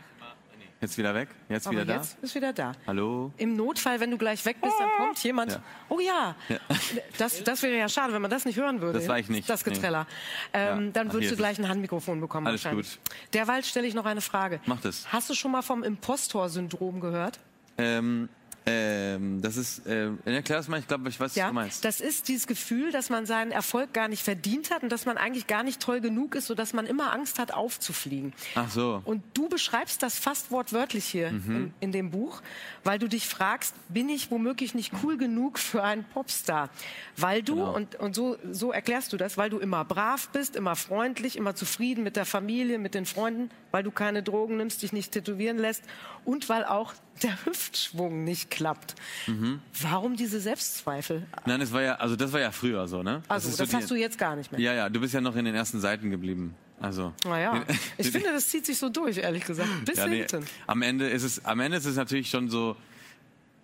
Jetzt 0.84 0.98
wieder 0.98 1.16
weg? 1.16 1.30
Jetzt 1.48 1.66
Aber 1.66 1.80
wieder 1.80 1.96
jetzt 1.96 2.18
da? 2.20 2.26
ist 2.26 2.36
wieder 2.36 2.52
da. 2.52 2.74
Hallo? 2.86 3.32
Im 3.38 3.56
Notfall, 3.56 4.02
wenn 4.02 4.12
du 4.12 4.18
gleich 4.18 4.44
weg 4.44 4.58
bist, 4.62 4.74
dann 4.78 4.90
kommt 4.98 5.24
jemand. 5.24 5.54
Ja. 5.54 5.64
Oh 5.88 6.00
ja. 6.02 6.36
ja. 6.50 6.58
Das, 7.18 7.42
das 7.42 7.64
wäre 7.64 7.78
ja 7.78 7.88
schade, 7.88 8.12
wenn 8.12 8.22
man 8.22 8.30
das 8.30 8.44
nicht 8.44 8.58
hören 8.58 8.82
würde. 8.82 9.00
Das 9.00 9.08
war 9.08 9.18
ich 9.18 9.30
nicht. 9.30 9.50
Das 9.50 9.64
Getreller. 9.64 10.08
Nee. 10.52 10.60
Ähm, 10.60 10.92
dann 10.92 11.08
Ach, 11.08 11.14
würdest 11.14 11.32
du 11.32 11.38
gleich 11.38 11.58
ein 11.58 11.70
Handmikrofon 11.70 12.20
bekommen. 12.20 12.48
Alles 12.48 12.66
gut. 12.66 13.00
Derweil 13.32 13.64
stelle 13.64 13.88
ich 13.88 13.94
noch 13.94 14.06
eine 14.06 14.20
Frage. 14.20 14.60
Mach 14.66 14.82
das. 14.82 15.08
Hast 15.14 15.30
du 15.30 15.36
schon 15.36 15.52
mal 15.52 15.62
vom 15.62 15.84
Impostor-Syndrom 15.84 17.00
gehört? 17.00 17.40
Ähm, 17.78 18.28
ähm, 18.66 19.42
das 19.42 19.58
ist, 19.58 19.86
äh, 19.86 20.10
erklär 20.26 20.58
das 20.58 20.68
mal, 20.68 20.80
ich 20.80 20.88
glaube, 20.88 21.10
ich 21.10 21.20
weiß, 21.20 21.36
ja, 21.36 21.46
was 21.46 21.50
du 21.50 21.54
meinst. 21.56 21.86
Das 21.86 22.00
ist 22.00 22.30
dieses 22.30 22.48
Gefühl, 22.48 22.92
dass 22.92 23.10
man 23.10 23.26
seinen 23.26 23.52
Erfolg 23.52 23.94
gar 23.94 24.08
nicht 24.08 24.24
verdient 24.24 24.72
hat 24.72 24.84
und 24.84 24.90
dass 24.90 25.06
man 25.06 25.18
eigentlich 25.18 25.48
gar 25.48 25.64
nicht 25.64 25.82
toll 25.82 26.00
genug 26.00 26.36
ist, 26.36 26.48
sodass 26.48 26.72
man 26.74 26.86
immer 26.86 27.12
Angst 27.12 27.40
hat, 27.40 27.54
aufzufliegen. 27.54 28.34
Ach 28.56 28.70
so. 28.70 29.02
Und 29.04 29.22
du 29.34 29.50
beschreibst 29.50 30.02
das 30.02 30.18
fast 30.18 30.52
wortwörtlich 30.52 31.06
hier 31.06 31.32
mhm. 31.32 31.56
in, 31.56 31.74
in, 31.82 31.92
dem 31.92 32.12
Buch, 32.12 32.42
weil 32.86 33.00
du 33.00 33.08
dich 33.10 33.28
fragst, 33.28 33.76
bin 33.90 34.08
ich 34.08 34.32
womöglich 34.32 34.74
nicht 34.74 34.94
cool 35.04 35.18
genug 35.18 35.60
für 35.60 35.84
einen 35.84 36.06
Popstar? 36.06 36.70
Weil 37.18 37.44
du, 37.44 37.56
genau. 37.56 37.76
und, 37.76 37.96
und 37.96 38.16
so, 38.16 38.38
so 38.50 38.72
erklärst 38.72 39.12
du 39.12 39.18
das, 39.18 39.38
weil 39.38 39.50
du 39.50 39.60
immer 39.60 39.84
brav 39.84 40.30
bist, 40.30 40.56
immer 40.56 40.76
freundlich, 40.76 41.36
immer 41.36 41.54
zufrieden 41.56 42.04
mit 42.04 42.16
der 42.16 42.26
Familie, 42.26 42.78
mit 42.80 42.94
den 42.94 43.06
Freunden, 43.06 43.50
weil 43.72 43.84
du 43.84 43.92
keine 43.92 44.24
Drogen 44.24 44.56
nimmst, 44.56 44.82
dich 44.84 44.94
nicht 44.94 45.12
tätowieren 45.12 45.58
lässt 45.58 45.84
und 46.26 46.50
weil 46.50 46.66
auch 46.66 46.94
der 47.22 47.46
Hüftschwung 47.46 48.24
nicht 48.24 48.50
klappt. 48.50 48.96
Mhm. 49.28 49.62
Warum 49.82 50.16
diese 50.16 50.40
Selbstzweifel? 50.40 51.26
Nein, 51.46 51.60
das 51.60 51.72
war 51.72 51.82
ja, 51.82 51.96
also 51.96 52.16
das 52.16 52.32
war 52.34 52.40
ja 52.40 52.52
früher 52.52 52.88
so, 52.88 53.04
ne? 53.04 53.22
Also 53.28 53.50
das, 53.50 53.58
das 53.58 53.72
so 53.72 53.78
hast 53.78 53.92
du 53.92 53.96
jetzt 53.96 54.18
gar 54.18 54.36
nicht 54.36 54.52
mehr. 54.52 54.60
Ja, 54.60 54.74
ja, 54.74 54.90
du 54.90 55.00
bist 55.00 55.14
ja 55.14 55.22
noch 55.22 55.36
in 55.36 55.46
den 55.46 55.56
ersten 55.56 55.80
Seiten 55.80 56.10
geblieben. 56.10 56.56
Also. 56.80 57.14
Naja, 57.24 57.64
ich 57.98 58.10
finde, 58.10 58.32
das 58.32 58.50
zieht 58.50 58.66
sich 58.66 58.78
so 58.78 58.90
durch, 58.90 59.18
ehrlich 59.18 59.46
gesagt. 59.46 59.70
Bis 59.86 59.98
ja, 59.98 60.08
nee, 60.08 60.20
hinten. 60.20 60.46
Am 60.68 60.82
Ende 60.82 61.10
ist 61.10 61.24
es, 61.24 61.46
am 61.46 61.60
Ende 61.60 61.78
ist 61.78 61.86
es 61.86 61.96
natürlich 61.96 62.30
schon 62.30 62.50
so. 62.50 62.76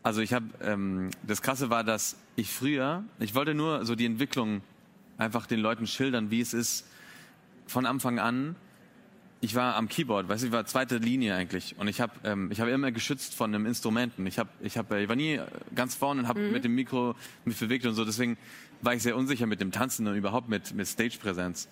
Also 0.02 0.22
ich 0.22 0.32
habe, 0.32 0.46
ähm, 0.62 1.10
das 1.24 1.42
Krasse 1.42 1.70
war, 1.70 1.84
dass 1.84 2.16
ich 2.38 2.50
früher, 2.50 3.04
ich 3.20 3.36
wollte 3.36 3.54
nur 3.54 3.86
so 3.86 3.96
die 3.96 4.06
Entwicklung 4.06 4.62
einfach 5.18 5.46
den 5.46 5.60
Leuten 5.60 5.88
schildern, 5.88 6.32
wie 6.32 6.40
es 6.40 6.54
ist 6.54 6.88
von 7.68 7.86
Anfang 7.86 8.20
an 8.20 8.56
ich 9.42 9.56
war 9.56 9.76
am 9.76 9.88
Keyboard, 9.88 10.28
weißt 10.28 10.44
du, 10.44 10.48
ich 10.48 10.54
war 10.54 10.66
zweite 10.66 10.98
Linie 10.98 11.36
eigentlich 11.36 11.76
und 11.78 11.88
ich 11.88 12.02
habe 12.02 12.14
ähm, 12.24 12.52
ich 12.52 12.60
habe 12.60 12.72
immer 12.72 12.92
geschützt 12.92 13.36
von 13.36 13.54
einem 13.54 13.66
Instrumenten. 13.66 14.26
Ich 14.28 14.38
habe 14.38 14.50
ich 14.62 14.78
habe 14.78 15.02
ich 15.02 15.08
war 15.08 15.16
nie 15.16 15.40
ganz 15.76 15.96
vorne 15.96 16.22
und 16.22 16.28
habe 16.28 16.42
mhm. 16.42 16.52
mit 16.52 16.64
dem 16.64 16.76
Mikro 16.76 17.16
mich 17.46 17.58
bewegt 17.58 17.86
und 17.86 17.94
so. 17.94 18.04
Deswegen 18.04 18.38
war 18.82 18.94
ich 18.94 19.04
sehr 19.04 19.16
unsicher 19.16 19.46
mit 19.46 19.62
dem 19.62 19.72
Tanzen 19.72 20.08
und 20.08 20.16
überhaupt 20.16 20.50
mit 20.50 20.74
mit 20.74 20.88
Stage 20.88 21.18
Präsenz. 21.22 21.70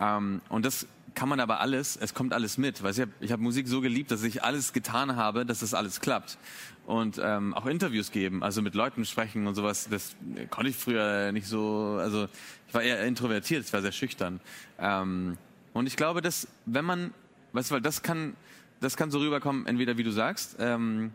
Ähm, 0.00 0.42
und 0.50 0.66
das 0.66 0.86
kann 1.14 1.28
man 1.28 1.40
aber 1.40 1.60
alles, 1.60 1.96
es 1.96 2.14
kommt 2.14 2.32
alles 2.32 2.58
mit. 2.58 2.82
Weißt 2.82 2.98
du, 2.98 3.02
ich 3.02 3.08
habe 3.08 3.24
ich 3.24 3.32
hab 3.32 3.40
Musik 3.40 3.66
so 3.68 3.80
geliebt, 3.80 4.10
dass 4.10 4.22
ich 4.22 4.44
alles 4.44 4.72
getan 4.72 5.16
habe, 5.16 5.44
dass 5.46 5.60
das 5.60 5.74
alles 5.74 6.00
klappt. 6.00 6.38
Und 6.86 7.20
ähm, 7.22 7.54
auch 7.54 7.66
Interviews 7.66 8.12
geben, 8.12 8.42
also 8.42 8.62
mit 8.62 8.74
Leuten 8.74 9.04
sprechen 9.04 9.46
und 9.46 9.54
sowas, 9.54 9.88
das 9.90 10.14
konnte 10.50 10.70
ich 10.70 10.76
früher 10.76 11.32
nicht 11.32 11.46
so, 11.46 11.98
also 12.00 12.28
ich 12.68 12.74
war 12.74 12.82
eher 12.82 13.04
introvertiert, 13.04 13.64
ich 13.64 13.72
war 13.72 13.82
sehr 13.82 13.92
schüchtern. 13.92 14.40
Ähm, 14.78 15.36
und 15.78 15.86
ich 15.86 15.96
glaube, 15.96 16.20
dass 16.20 16.48
wenn 16.66 16.84
man, 16.84 17.12
weißt 17.52 17.70
du, 17.70 17.74
weil 17.74 17.82
das 17.82 18.02
kann, 18.02 18.34
das 18.80 18.96
kann 18.96 19.10
so 19.10 19.18
rüberkommen, 19.18 19.66
entweder 19.66 19.96
wie 19.96 20.04
du 20.04 20.12
sagst, 20.12 20.56
ähm, 20.58 21.12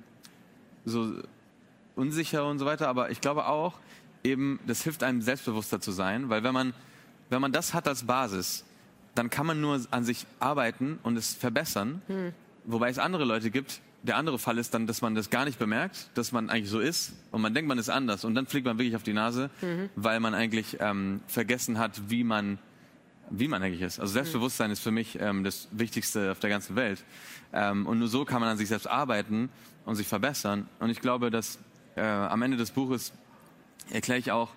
so 0.86 1.14
unsicher 1.96 2.48
und 2.48 2.60
so 2.60 2.66
weiter, 2.66 2.88
aber 2.88 3.12
ich 3.12 3.22
glaube 3.22 3.46
auch, 3.48 3.80
eben, 4.24 4.60
das 4.68 4.84
hilft 4.84 5.04
einem 5.04 5.22
selbstbewusster 5.22 5.80
zu 5.80 5.92
sein, 5.92 6.30
weil 6.30 6.44
wenn 6.44 6.54
man, 6.54 6.74
wenn 7.30 7.42
man 7.42 7.52
das 7.52 7.74
hat 7.74 7.88
als 7.88 8.04
Basis, 8.04 8.66
dann 9.16 9.30
kann 9.30 9.46
man 9.46 9.62
nur 9.62 9.80
an 9.92 10.04
sich 10.04 10.26
arbeiten 10.40 11.00
und 11.04 11.18
es 11.18 11.34
verbessern, 11.34 12.02
hm. 12.08 12.34
wobei 12.66 12.90
es 12.90 13.00
andere 13.00 13.26
Leute 13.26 13.52
gibt, 13.52 13.82
der 14.02 14.18
andere 14.18 14.38
Fall 14.38 14.58
ist 14.58 14.74
dann, 14.74 14.86
dass 14.86 15.02
man 15.02 15.16
das 15.16 15.30
gar 15.30 15.46
nicht 15.46 15.60
bemerkt, 15.60 16.10
dass 16.16 16.32
man 16.34 16.50
eigentlich 16.50 16.70
so 16.70 16.80
ist 16.80 17.14
und 17.32 17.42
man 17.42 17.54
denkt, 17.54 17.70
man 17.70 17.78
ist 17.78 17.90
anders 17.90 18.26
und 18.26 18.36
dann 18.36 18.48
fliegt 18.48 18.66
man 18.66 18.78
wirklich 18.78 18.96
auf 18.96 19.04
die 19.04 19.14
Nase, 19.14 19.50
mhm. 19.62 19.90
weil 19.96 20.20
man 20.20 20.34
eigentlich 20.34 20.78
ähm, 20.82 21.22
vergessen 21.28 21.80
hat, 21.80 22.10
wie 22.10 22.24
man 22.24 22.60
wie 23.30 23.48
man 23.48 23.62
eigentlich 23.64 23.82
ist. 23.82 24.00
Also 24.00 24.14
Selbstbewusstsein 24.14 24.72
ist 24.72 24.80
für 24.80 24.92
mich 24.92 25.20
ähm, 25.20 25.44
das 25.44 25.68
Wichtigste 25.72 26.32
auf 26.32 26.40
der 26.40 26.50
ganzen 26.50 26.76
Welt. 26.76 27.04
Ähm, 27.52 27.86
und 27.88 28.00
nur 28.00 28.08
so 28.08 28.26
kann 28.26 28.42
man 28.42 28.50
an 28.50 28.58
sich 28.58 28.68
selbst 28.68 28.88
arbeiten 28.88 29.50
und 29.86 29.96
sich 29.96 30.08
verbessern. 30.08 30.68
Und 30.80 30.90
ich 30.90 31.02
glaube, 31.02 31.32
dass 31.32 31.60
äh, 31.96 32.02
am 32.02 32.42
Ende 32.42 32.58
des 32.58 32.72
Buches 32.72 33.14
erkläre 33.90 34.20
ich 34.20 34.32
auch, 34.32 34.50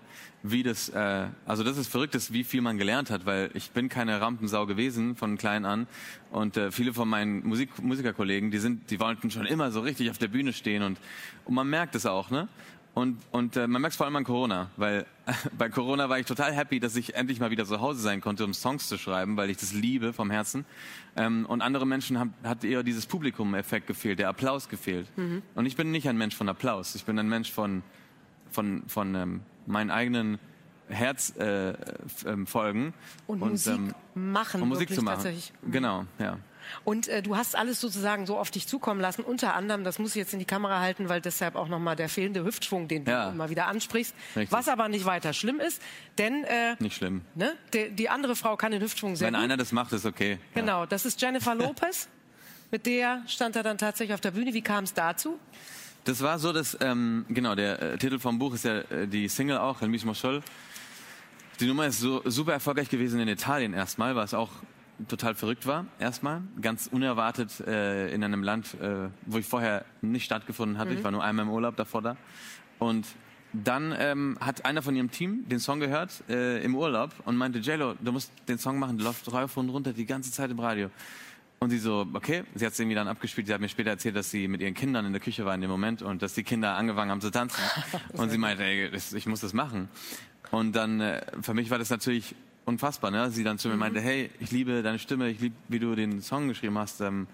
wie 0.43 0.63
das, 0.63 0.89
äh, 0.91 1.27
also 1.45 1.65
das 1.65 1.77
ist 1.77 1.89
verrückt, 1.89 2.15
ist, 2.15 2.33
wie 2.33 2.45
viel 2.45 2.61
man 2.61 2.79
gelernt 2.79 3.11
hat, 3.11 3.27
weil 3.27 3.51
ich 3.55 3.71
bin 3.73 3.89
keine 3.89 4.21
Rampensau 4.21 4.67
gewesen 4.67 5.17
von 5.17 5.37
klein 5.37 5.65
an 5.65 5.87
und 6.31 6.57
äh, 6.57 6.71
viele 6.71 6.95
von 6.95 7.09
meinen 7.09 7.45
Musik 7.47 7.83
Musikerkollegen, 7.83 8.51
die 8.51 8.59
sind, 8.59 8.91
die 8.91 9.01
wollten 9.01 9.31
schon 9.31 9.47
immer 9.47 9.73
so 9.73 9.81
richtig 9.81 10.11
auf 10.11 10.19
der 10.19 10.29
Bühne 10.29 10.53
stehen 10.53 10.83
und 10.83 10.99
und 11.45 11.55
man 11.55 11.69
merkt 11.69 11.95
es 11.95 12.07
auch, 12.07 12.31
ne? 12.31 12.49
Und, 12.97 13.19
und 13.31 13.57
äh, 13.57 13.67
man 13.67 13.83
merkt 13.83 13.93
es 13.93 13.99
vor 13.99 14.07
allem 14.07 14.17
an 14.17 14.25
Corona, 14.25 14.71
weil 14.79 15.05
bei 15.59 15.69
Corona 15.69 16.09
war 16.09 16.19
ich 16.19 16.25
total 16.25 16.55
happy, 16.55 16.81
dass 16.81 16.97
ich 16.97 17.15
endlich 17.15 17.41
mal 17.41 17.50
wieder 17.50 17.67
zu 17.67 17.83
Hause 17.83 18.00
sein 18.00 18.23
konnte, 18.23 18.43
um 18.43 18.55
Songs 18.55 18.88
zu 18.88 18.97
schreiben, 18.97 19.37
weil 19.37 19.50
ich 19.50 19.59
das 19.59 19.75
liebe 19.75 20.15
vom 20.15 20.31
Herzen. 20.31 20.65
Ähm, 21.15 21.45
und 21.45 21.61
andere 21.61 21.87
Menschen 21.87 22.19
haben, 22.19 22.33
hat 22.43 22.65
eher 22.65 22.83
dieses 22.83 23.05
Publikum-Effekt 23.05 23.87
gefehlt, 23.87 24.19
der 24.19 24.31
Applaus 24.31 24.71
gefehlt. 24.71 25.07
Mhm. 25.19 25.43
Und 25.55 25.67
ich 25.67 25.76
bin 25.76 25.91
nicht 25.91 26.09
ein 26.09 26.17
Mensch 26.17 26.35
von 26.35 26.49
Applaus, 26.49 26.95
ich 26.95 27.05
bin 27.05 27.19
ein 27.19 27.29
Mensch 27.29 27.53
von, 27.53 27.83
von, 28.50 28.83
von 28.87 29.15
ähm, 29.15 29.41
meinen 29.67 29.91
eigenen 29.91 30.38
Herz 30.88 31.37
äh, 31.37 31.75
folgen 32.47 32.95
und, 33.26 33.43
und 33.43 33.50
Musik 33.50 33.75
ähm, 33.75 33.95
machen, 34.15 34.62
und 34.62 34.71
Musik 34.71 34.95
zu 34.95 35.03
machen. 35.03 35.37
Genau, 35.71 36.07
ja. 36.19 36.38
Und 36.85 37.09
äh, 37.09 37.23
du 37.23 37.37
hast 37.37 37.57
alles 37.57 37.81
sozusagen 37.81 38.27
so 38.27 38.39
auf 38.39 38.51
dich 38.51 38.67
zukommen 38.67 39.01
lassen. 39.01 39.23
Unter 39.23 39.55
anderem, 39.55 39.85
das 39.85 39.99
muss 39.99 40.11
ich 40.11 40.17
jetzt 40.17 40.33
in 40.33 40.39
die 40.39 40.45
Kamera 40.45 40.81
halten, 40.81 41.09
weil 41.09 41.21
deshalb 41.21 41.57
auch 41.57 41.69
nochmal 41.69 41.97
der 41.97 42.09
fehlende 42.09 42.45
Hüftschwung, 42.45 42.89
den 42.89 43.05
ja. 43.05 43.27
du 43.27 43.33
immer 43.33 43.51
wieder 43.51 43.67
ansprichst. 43.67 44.15
Richtig. 44.35 44.53
Was 44.53 44.69
aber 44.69 44.89
nicht 44.89 45.05
weiter 45.05 45.33
schlimm 45.33 45.61
ist, 45.61 45.83
denn 46.19 46.45
äh, 46.45 46.77
nicht 46.79 46.97
schlimm. 46.97 47.23
Ne, 47.35 47.55
die, 47.73 47.91
die 47.91 48.09
andere 48.09 48.37
Frau 48.37 48.57
kann 48.57 48.73
den 48.73 48.83
Hüftschwung 48.83 49.17
sehr 49.17 49.29
Wenn 49.29 49.35
gut. 49.35 49.43
einer 49.43 49.57
das 49.57 49.73
macht, 49.73 49.93
ist 49.93 50.07
okay. 50.07 50.39
Genau, 50.55 50.81
ja. 50.81 50.87
das 50.87 51.07
ist 51.07 51.21
Jennifer 51.21 51.55
Lopez. 51.57 52.09
Mit 52.71 52.87
der 52.87 53.23
stand 53.27 53.57
er 53.57 53.63
dann 53.63 53.79
tatsächlich 53.79 54.15
auf 54.15 54.21
der 54.21 54.33
Bühne. 54.33 54.53
Wie 54.53 54.63
kam 54.63 54.85
es 54.85 54.93
dazu? 54.93 55.39
Das 56.05 56.23
war 56.23 56.39
so, 56.39 56.53
dass, 56.53 56.77
ähm, 56.81 57.25
genau, 57.29 57.55
der 57.55 57.83
äh, 57.83 57.99
Titel 57.99 58.19
vom 58.19 58.39
Buch 58.39 58.55
ist 58.55 58.65
ja 58.65 58.79
äh, 58.79 59.09
die 59.09 59.29
Single 59.29 59.59
auch, 59.59 59.83
El 59.83 59.89
mismo 59.89 60.15
Sol. 60.15 60.43
Die 61.59 61.67
Nummer 61.67 61.87
ist 61.87 62.01
so 62.01 62.23
super 62.27 62.53
erfolgreich 62.53 62.89
gewesen 62.89 63.19
in 63.19 63.29
Italien 63.29 63.73
erstmal, 63.73 64.15
was 64.15 64.35
auch 64.35 64.51
total 65.09 65.35
verrückt 65.35 65.67
war, 65.67 65.87
erstmal. 65.99 66.43
Ganz 66.61 66.87
unerwartet 66.87 67.61
äh, 67.61 68.12
in 68.12 68.25
einem 68.25 68.43
Land, 68.43 68.75
äh, 68.81 69.09
wo 69.26 69.38
ich 69.38 69.47
vorher 69.47 69.85
nicht 70.03 70.25
stattgefunden 70.25 70.79
hatte. 70.79 70.93
Mhm. 70.93 70.99
Ich 70.99 71.05
war 71.05 71.11
nur 71.11 71.23
einmal 71.23 71.45
im 71.45 71.53
Urlaub 71.53 71.76
davor 71.76 72.03
da. 72.03 72.17
Und 72.79 73.07
dann 73.53 73.95
ähm, 73.99 74.37
hat 74.41 74.65
einer 74.65 74.83
von 74.83 74.95
ihrem 74.97 75.11
Team 75.11 75.49
den 75.49 75.61
Song 75.61 75.81
gehört 75.81 76.23
äh, 76.29 76.62
im 76.62 76.75
Urlaub 76.75 77.11
und 77.25 77.37
meinte, 77.37 77.59
JLo, 77.59 77.95
du 78.00 78.12
musst 78.12 78.31
den 78.49 78.59
Song 78.59 78.79
machen, 78.79 78.99
der 78.99 79.07
läuft 79.07 79.33
rauf 79.33 79.57
und 79.57 79.69
runter 79.71 79.93
die 79.93 80.07
ganze 80.07 80.31
Zeit 80.31 80.50
im 80.50 80.59
Radio. 80.59 80.91
Und 81.59 81.71
sie 81.71 81.79
so, 81.79 82.07
okay, 82.12 82.45
sie 82.55 82.67
hat 82.67 82.75
es 82.75 82.79
irgendwie 82.79 82.97
dann 82.97 83.09
abgespielt. 83.09 83.47
Sie 83.47 83.55
hat 83.55 83.62
mir 83.62 83.69
später 83.71 83.91
erzählt, 83.91 84.15
dass 84.15 84.31
sie 84.31 84.47
mit 84.47 84.61
ihren 84.61 84.75
Kindern 84.75 85.07
in 85.07 85.12
der 85.12 85.23
Küche 85.23 85.47
war 85.47 85.55
in 85.55 85.62
dem 85.62 85.71
Moment 85.71 86.03
und 86.03 86.21
dass 86.21 86.35
die 86.35 86.43
Kinder 86.43 86.75
angefangen 86.75 87.11
haben 87.11 87.23
zu 87.23 87.31
tanzen. 87.31 87.62
und 88.12 88.31
sie 88.31 88.37
meinte, 88.37 88.62
ey, 88.62 88.91
ich 88.95 89.26
muss 89.26 89.41
das 89.41 89.55
machen. 89.55 89.88
Und 90.50 90.76
dann, 90.76 91.00
äh, 91.00 91.23
für 91.41 91.55
mich 91.55 91.71
war 91.71 91.79
das 91.79 91.88
natürlich 91.88 92.35
unfassbar, 92.67 93.11
ne? 93.11 93.31
Sie 93.31 93.45
dann 93.45 93.59
zu 93.59 93.69
mir 93.69 93.75
mhm. 93.75 93.81
meinte, 93.81 94.01
hey, 94.01 94.31
ich 94.41 94.51
liebe 94.51 94.83
deine 94.83 94.99
Stimme, 94.99 95.31
ich 95.31 95.41
liebe, 95.41 95.57
wie 95.69 95.79
du 95.79 95.95
den 95.95 96.21
Song 96.21 96.49
geschrieben 96.49 96.77
hast. 96.77 97.01
Ähm, 97.01 97.27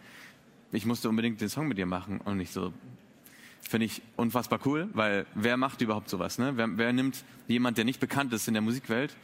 ich 0.70 0.86
musste 0.86 1.08
unbedingt 1.08 1.40
den 1.40 1.48
Song 1.48 1.66
mit 1.66 1.78
dir 1.78 1.86
machen. 1.86 2.20
Und 2.20 2.38
ich 2.40 2.50
so, 2.50 2.72
finde 3.60 3.86
ich 3.86 4.02
unfassbar 4.16 4.60
cool, 4.64 4.88
weil 4.92 5.26
wer 5.34 5.56
macht 5.56 5.80
überhaupt 5.80 6.08
sowas, 6.08 6.38
ne? 6.38 6.52
Wer, 6.56 6.78
wer 6.78 6.92
nimmt 6.92 7.24
jemand, 7.48 7.78
der 7.78 7.84
nicht 7.84 7.98
bekannt 7.98 8.32
ist 8.32 8.46
in 8.46 8.54
der 8.54 8.62
Musikwelt 8.62 9.16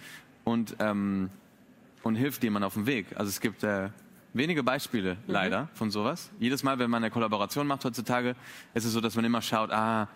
und, 0.45 0.77
ähm, 0.81 1.31
und 2.03 2.17
hilft 2.17 2.43
jemand 2.43 2.65
auf 2.65 2.75
dem 2.75 2.87
Weg? 2.87 3.07
Also 3.15 3.29
es 3.29 3.41
gibt 3.41 3.63
äh, 3.63 3.91
wenige 4.33 4.63
Beispiele, 4.63 5.15
mhm. 5.15 5.33
leider, 5.33 5.69
von 5.75 5.91
sowas. 5.91 6.31
Jedes 6.39 6.63
Mal, 6.63 6.79
wenn 6.79 6.91
man 6.91 7.05
eine 7.05 7.11
Kollaboration 7.11 7.67
macht 7.67 7.85
heutzutage, 7.85 8.35
ist 8.73 8.85
es 8.85 8.93
so, 8.93 9.01
dass 9.01 9.15
man 9.15 9.25
immer 9.27 9.43
schaut, 9.43 9.71
ah, 9.71 10.09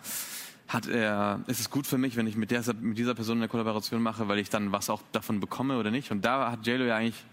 hat 0.67 0.87
er, 0.87 1.41
ist 1.47 1.59
es 1.59 1.69
gut 1.69 1.85
für 1.85 1.97
mich, 1.97 2.15
wenn 2.15 2.27
ich 2.27 2.35
mit, 2.35 2.51
der, 2.51 2.63
mit 2.79 2.97
dieser 2.97 3.15
Person 3.15 3.37
eine 3.37 3.47
Kollaboration 3.47 4.01
mache, 4.01 4.27
weil 4.27 4.39
ich 4.39 4.49
dann 4.49 4.71
was 4.71 4.89
auch 4.89 5.01
davon 5.11 5.39
bekomme 5.39 5.77
oder 5.77 5.91
nicht? 5.91 6.11
Und 6.11 6.25
da 6.25 6.51
hat 6.51 6.65
JLo 6.65 6.85
ja 6.85 6.95
eigentlich 6.95 7.23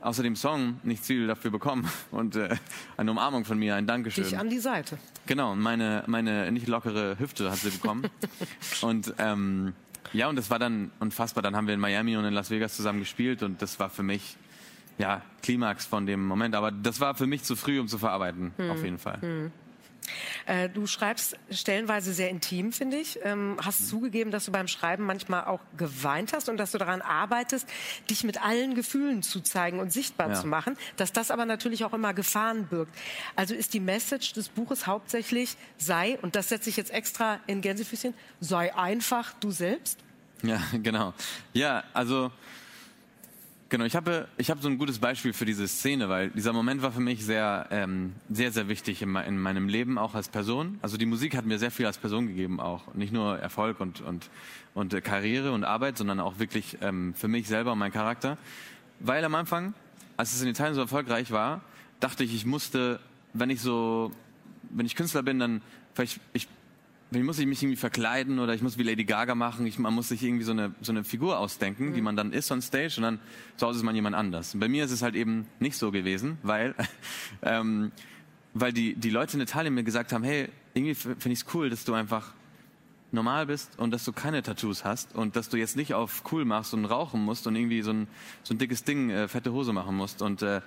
außer 0.00 0.22
dem 0.22 0.36
Song 0.36 0.80
nicht 0.82 1.04
viel 1.04 1.26
dafür 1.26 1.50
bekommen 1.50 1.88
und 2.10 2.36
äh, 2.36 2.56
eine 2.96 3.10
Umarmung 3.10 3.44
von 3.44 3.58
mir, 3.58 3.76
ein 3.76 3.86
Dankeschön. 3.86 4.24
Dich 4.24 4.38
an 4.38 4.50
die 4.50 4.58
Seite. 4.58 4.98
Genau, 5.26 5.54
meine, 5.54 6.04
meine 6.06 6.50
nicht 6.50 6.66
lockere 6.66 7.18
Hüfte 7.18 7.50
hat 7.50 7.58
sie 7.58 7.70
bekommen. 7.70 8.08
und 8.82 9.14
ähm, 9.18 9.74
ja, 10.12 10.28
und 10.28 10.36
das 10.36 10.50
war 10.50 10.58
dann 10.58 10.90
unfassbar. 11.00 11.42
Dann 11.42 11.56
haben 11.56 11.66
wir 11.66 11.74
in 11.74 11.80
Miami 11.80 12.16
und 12.16 12.24
in 12.24 12.34
Las 12.34 12.50
Vegas 12.50 12.76
zusammen 12.76 12.98
gespielt 12.98 13.42
und 13.42 13.62
das 13.62 13.78
war 13.78 13.88
für 13.88 14.02
mich 14.02 14.36
ja 14.98 15.22
Klimax 15.42 15.86
von 15.86 16.06
dem 16.06 16.26
Moment. 16.26 16.54
Aber 16.54 16.70
das 16.70 17.00
war 17.00 17.14
für 17.14 17.26
mich 17.26 17.44
zu 17.44 17.56
früh, 17.56 17.80
um 17.80 17.88
zu 17.88 17.98
verarbeiten, 17.98 18.52
hm. 18.56 18.70
auf 18.70 18.82
jeden 18.82 18.98
Fall. 18.98 19.20
Hm. 19.20 19.52
Äh, 20.46 20.68
du 20.68 20.86
schreibst 20.86 21.36
stellenweise 21.50 22.12
sehr 22.12 22.30
intim, 22.30 22.72
finde 22.72 22.96
ich. 22.96 23.18
Ähm, 23.22 23.56
hast 23.62 23.88
zugegeben, 23.88 24.30
dass 24.30 24.44
du 24.44 24.52
beim 24.52 24.68
Schreiben 24.68 25.04
manchmal 25.04 25.44
auch 25.44 25.60
geweint 25.76 26.32
hast 26.32 26.48
und 26.48 26.56
dass 26.56 26.72
du 26.72 26.78
daran 26.78 27.02
arbeitest, 27.02 27.68
dich 28.10 28.24
mit 28.24 28.42
allen 28.42 28.74
Gefühlen 28.74 29.22
zu 29.22 29.40
zeigen 29.40 29.78
und 29.80 29.92
sichtbar 29.92 30.30
ja. 30.30 30.34
zu 30.34 30.46
machen, 30.46 30.76
dass 30.96 31.12
das 31.12 31.30
aber 31.30 31.46
natürlich 31.46 31.84
auch 31.84 31.92
immer 31.92 32.14
Gefahren 32.14 32.66
birgt. 32.66 32.94
Also 33.36 33.54
ist 33.54 33.74
die 33.74 33.80
Message 33.80 34.32
des 34.32 34.48
Buches 34.48 34.86
hauptsächlich 34.86 35.56
sei, 35.76 36.18
und 36.22 36.36
das 36.36 36.48
setze 36.48 36.70
ich 36.70 36.76
jetzt 36.76 36.92
extra 36.92 37.40
in 37.46 37.60
Gänsefüßchen, 37.60 38.14
sei 38.40 38.74
einfach 38.74 39.32
du 39.34 39.50
selbst? 39.50 39.98
Ja, 40.42 40.60
genau. 40.82 41.14
Ja, 41.52 41.84
also 41.92 42.30
Genau, 43.72 43.86
ich 43.86 43.96
habe 43.96 44.28
ich 44.36 44.50
habe 44.50 44.60
so 44.60 44.68
ein 44.68 44.76
gutes 44.76 44.98
Beispiel 44.98 45.32
für 45.32 45.46
diese 45.46 45.66
Szene, 45.66 46.10
weil 46.10 46.28
dieser 46.28 46.52
Moment 46.52 46.82
war 46.82 46.92
für 46.92 47.00
mich 47.00 47.24
sehr 47.24 47.68
ähm, 47.70 48.12
sehr 48.28 48.52
sehr 48.52 48.68
wichtig 48.68 49.00
in, 49.00 49.16
in, 49.16 49.38
meinem 49.38 49.66
Leben 49.66 49.96
auch 49.96 50.14
als 50.14 50.28
Person. 50.28 50.78
Also 50.82 50.98
die 50.98 51.06
Musik 51.06 51.34
hat 51.34 51.46
mir 51.46 51.58
sehr 51.58 51.70
viel 51.70 51.86
als 51.86 51.96
Person 51.96 52.26
gegeben 52.26 52.60
auch, 52.60 52.92
nicht 52.92 53.14
nur 53.14 53.38
Erfolg 53.38 53.80
und 53.80 54.02
und 54.02 54.28
und 54.74 54.92
äh, 54.92 55.00
Karriere 55.00 55.52
und 55.52 55.64
Arbeit, 55.64 55.96
sondern 55.96 56.20
auch 56.20 56.38
wirklich 56.38 56.76
ähm, 56.82 57.14
für 57.14 57.28
mich 57.28 57.48
selber 57.48 57.72
und 57.72 57.78
mein 57.78 57.92
Charakter. 57.92 58.36
Weil 59.00 59.24
am 59.24 59.34
Anfang, 59.34 59.72
als 60.18 60.34
es 60.34 60.42
in 60.42 60.48
Italien 60.48 60.74
so 60.74 60.82
erfolgreich 60.82 61.30
war, 61.30 61.62
dachte 61.98 62.24
ich, 62.24 62.34
ich 62.34 62.44
musste, 62.44 63.00
wenn 63.32 63.48
ich 63.48 63.62
so 63.62 64.12
wenn 64.68 64.84
ich 64.84 64.96
Künstler 64.96 65.22
bin, 65.22 65.38
dann 65.38 65.62
vielleicht 65.94 66.20
ich 66.34 66.46
ich 67.14 67.22
muss 67.22 67.38
ich 67.38 67.46
mich 67.46 67.62
irgendwie 67.62 67.76
verkleiden 67.76 68.38
oder 68.38 68.54
ich 68.54 68.62
muss 68.62 68.78
wie 68.78 68.82
Lady 68.82 69.04
Gaga 69.04 69.34
machen. 69.34 69.66
Ich, 69.66 69.78
man 69.78 69.94
muss 69.94 70.08
sich 70.08 70.22
irgendwie 70.22 70.44
so 70.44 70.52
eine, 70.52 70.74
so 70.80 70.92
eine 70.92 71.04
Figur 71.04 71.38
ausdenken, 71.38 71.90
mhm. 71.90 71.94
die 71.94 72.00
man 72.00 72.16
dann 72.16 72.32
ist 72.32 72.50
on 72.50 72.62
stage 72.62 72.94
und 72.98 73.02
dann 73.02 73.18
zu 73.56 73.66
Hause 73.66 73.78
ist 73.78 73.84
man 73.84 73.94
jemand 73.94 74.16
anders. 74.16 74.54
Und 74.54 74.60
bei 74.60 74.68
mir 74.68 74.84
ist 74.84 74.90
es 74.90 75.02
halt 75.02 75.14
eben 75.14 75.46
nicht 75.60 75.76
so 75.76 75.90
gewesen, 75.90 76.38
weil, 76.42 76.74
ähm, 77.42 77.92
weil 78.54 78.72
die, 78.72 78.94
die 78.94 79.10
Leute 79.10 79.36
in 79.36 79.42
Italien 79.42 79.74
mir 79.74 79.84
gesagt 79.84 80.12
haben, 80.12 80.24
hey, 80.24 80.48
irgendwie 80.74 80.94
finde 80.94 81.30
ich 81.30 81.40
es 81.40 81.54
cool, 81.54 81.70
dass 81.70 81.84
du 81.84 81.94
einfach 81.94 82.32
normal 83.12 83.46
bist 83.46 83.78
und 83.78 83.90
dass 83.90 84.04
du 84.04 84.12
keine 84.12 84.42
Tattoos 84.42 84.84
hast 84.84 85.14
und 85.14 85.36
dass 85.36 85.48
du 85.48 85.58
jetzt 85.58 85.76
nicht 85.76 85.94
auf 85.94 86.22
cool 86.32 86.44
machst 86.44 86.72
und 86.72 86.84
rauchen 86.86 87.22
musst 87.22 87.46
und 87.46 87.56
irgendwie 87.56 87.82
so 87.82 87.92
ein, 87.92 88.08
so 88.42 88.54
ein 88.54 88.58
dickes 88.58 88.84
Ding, 88.84 89.10
äh, 89.10 89.28
fette 89.28 89.52
Hose 89.52 89.72
machen 89.72 89.96
musst. 89.96 90.22
Und, 90.22 90.42
äh, 90.42 90.62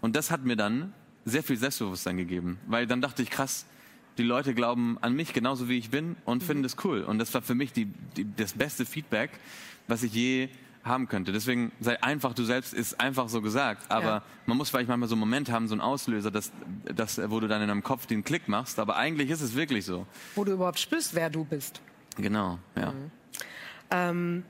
und 0.00 0.16
das 0.16 0.30
hat 0.30 0.44
mir 0.44 0.56
dann 0.56 0.92
sehr 1.24 1.42
viel 1.42 1.56
Selbstbewusstsein 1.56 2.16
gegeben, 2.16 2.58
weil 2.66 2.86
dann 2.86 3.00
dachte 3.00 3.22
ich, 3.22 3.30
krass, 3.30 3.66
die 4.18 4.22
Leute 4.22 4.54
glauben 4.54 4.98
an 5.00 5.14
mich 5.14 5.32
genauso 5.32 5.68
wie 5.68 5.78
ich 5.78 5.90
bin 5.90 6.16
und 6.24 6.42
finden 6.42 6.62
das 6.62 6.76
cool. 6.84 7.02
Und 7.02 7.18
das 7.18 7.32
war 7.34 7.42
für 7.42 7.54
mich 7.54 7.72
die, 7.72 7.86
die, 8.16 8.26
das 8.36 8.54
beste 8.54 8.86
Feedback, 8.86 9.30
was 9.88 10.02
ich 10.02 10.12
je 10.12 10.48
haben 10.84 11.08
könnte. 11.08 11.32
Deswegen 11.32 11.72
sei 11.80 12.02
einfach 12.02 12.32
du 12.32 12.44
selbst 12.44 12.72
ist 12.72 13.00
einfach 13.00 13.28
so 13.28 13.42
gesagt. 13.42 13.90
Aber 13.90 14.06
ja. 14.06 14.22
man 14.46 14.56
muss 14.56 14.70
vielleicht 14.70 14.88
manchmal 14.88 15.08
so 15.08 15.14
einen 15.14 15.20
Moment 15.20 15.50
haben, 15.50 15.68
so 15.68 15.74
einen 15.74 15.80
Auslöser, 15.80 16.30
dass, 16.30 16.52
dass, 16.84 17.20
wo 17.30 17.40
du 17.40 17.48
dann 17.48 17.60
in 17.60 17.68
deinem 17.68 17.82
Kopf 17.82 18.06
den 18.06 18.24
Klick 18.24 18.48
machst. 18.48 18.78
Aber 18.78 18.96
eigentlich 18.96 19.30
ist 19.30 19.40
es 19.40 19.54
wirklich 19.54 19.84
so. 19.84 20.06
Wo 20.34 20.44
du 20.44 20.52
überhaupt 20.52 20.78
spürst, 20.78 21.14
wer 21.14 21.28
du 21.28 21.44
bist. 21.44 21.80
Genau, 22.16 22.58
ja. 22.76 22.92
Mhm. 22.92 23.10
Ähm, 23.90 24.44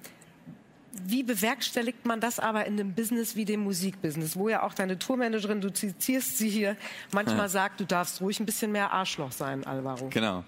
wie 1.05 1.23
bewerkstelligt 1.23 2.07
man 2.07 2.21
das 2.21 2.39
aber 2.39 2.67
in 2.67 2.75
einem 2.75 2.95
Business 2.95 3.37
wie 3.37 3.45
dem 3.45 3.61
Musikbusiness, 3.61 4.37
wo 4.37 4.49
ja 4.49 4.63
auch 4.63 4.75
deine 4.75 4.99
Tourmanagerin, 4.99 5.61
du 5.61 5.73
zitierst 5.73 6.39
sie 6.39 6.49
hier, 6.49 6.77
manchmal 7.13 7.39
ja. 7.39 7.49
sagt, 7.49 7.81
du 7.81 7.85
darfst 7.85 8.21
ruhig 8.21 8.41
ein 8.41 8.47
bisschen 8.47 8.73
mehr 8.73 8.93
Arschloch 8.93 9.33
sein, 9.33 9.65
Alvaro. 9.65 10.09
Genau. 10.11 10.45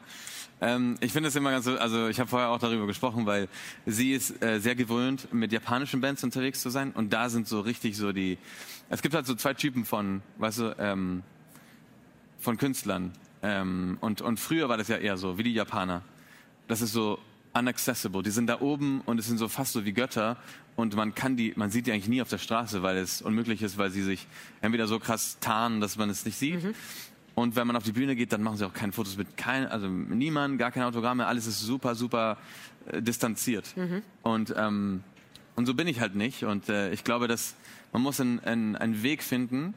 Ähm, 0.61 0.97
ich 1.01 1.13
finde 1.13 1.29
es 1.29 1.37
immer 1.37 1.51
ganz 1.51 1.65
so, 1.65 1.79
also 1.79 2.09
ich 2.09 2.19
habe 2.19 2.29
vorher 2.29 2.51
auch 2.51 2.59
darüber 2.59 2.87
gesprochen, 2.87 3.27
weil 3.27 3.49
sie 3.87 4.13
ist 4.13 4.43
äh, 4.43 4.59
sehr 4.59 4.75
gewöhnt, 4.75 5.33
mit 5.33 5.53
japanischen 5.53 6.01
Bands 6.01 6.25
unterwegs 6.25 6.61
zu 6.61 6.71
sein 6.71 6.93
und 6.93 7.13
da 7.13 7.29
sind 7.29 7.47
so 7.47 7.61
richtig 7.61 7.97
so 7.97 8.13
die, 8.13 8.39
es 8.89 9.03
gibt 9.03 9.15
halt 9.15 9.27
so 9.27 9.35
zwei 9.35 9.55
Typen 9.55 9.85
von, 9.85 10.23
weißt 10.39 10.59
du, 10.59 10.77
ähm, 10.79 11.23
von 12.41 12.57
Künstlern 12.57 13.13
ähm, 13.43 13.99
und, 14.01 14.21
und 14.21 14.41
früher 14.41 14.69
war 14.69 14.77
das 14.77 14.89
ja 14.89 14.97
eher 14.97 15.17
so, 15.17 15.39
wie 15.39 15.45
die 15.45 15.55
Japaner. 15.55 16.03
Das 16.67 16.83
ist 16.83 16.93
so 16.93 17.19
unaccessible. 17.59 18.23
Die 18.23 18.31
sind 18.31 18.47
da 18.47 18.61
oben 18.61 19.01
und 19.03 19.19
es 19.19 19.27
sind 19.27 19.39
so 19.39 19.49
fast 19.49 19.73
so 19.73 19.85
wie 19.85 19.93
Götter 19.93 20.37
und 20.77 20.95
man 20.97 21.15
kann 21.15 21.37
die, 21.37 21.53
man 21.57 21.71
sieht 21.71 21.87
die 21.87 21.93
eigentlich 21.93 22.09
nie 22.09 22.23
auf 22.23 22.29
der 22.29 22.39
Straße, 22.39 22.83
weil 22.83 22.97
es 22.97 23.23
unmöglich 23.23 23.63
ist, 23.63 23.79
weil 23.79 23.91
sie 23.91 24.03
sich 24.03 24.27
entweder 24.61 24.87
so 24.87 24.99
krass 24.99 25.39
tarnen, 25.41 25.81
dass 25.81 25.97
man 25.97 26.11
es 26.11 26.25
nicht 26.25 26.39
sieht. 26.39 26.63
Mhm. 26.63 26.75
Und 27.35 27.57
wenn 27.57 27.67
man 27.67 27.77
auf 27.77 27.85
die 27.85 27.93
Bühne 27.93 28.17
geht, 28.17 28.33
dann 28.33 28.43
machen 28.43 28.57
sie 28.57 28.67
auch 28.67 28.73
keine 28.73 28.93
Fotos 28.93 29.17
mit 29.17 29.37
kein, 29.37 29.67
also 29.67 29.87
niemand, 29.87 30.59
gar 30.59 30.73
keine 30.73 30.87
Autogramme, 30.87 31.27
alles 31.27 31.47
ist 31.47 31.61
super, 31.61 31.95
super 31.95 32.37
äh, 32.87 33.01
distanziert. 33.01 33.77
Mhm. 33.77 34.03
Und 34.23 34.55
ähm, 34.57 35.05
und 35.59 35.67
so 35.67 35.75
bin 35.75 35.89
ich 35.89 35.99
halt 35.99 36.15
nicht. 36.15 36.45
Und 36.45 36.69
äh, 36.69 36.93
ich 36.93 37.03
glaube, 37.03 37.27
dass 37.27 37.57
man 37.93 38.01
muss 38.01 38.21
einen, 38.21 38.39
einen, 38.39 38.77
einen 38.77 39.03
Weg 39.03 39.25
finden. 39.25 39.75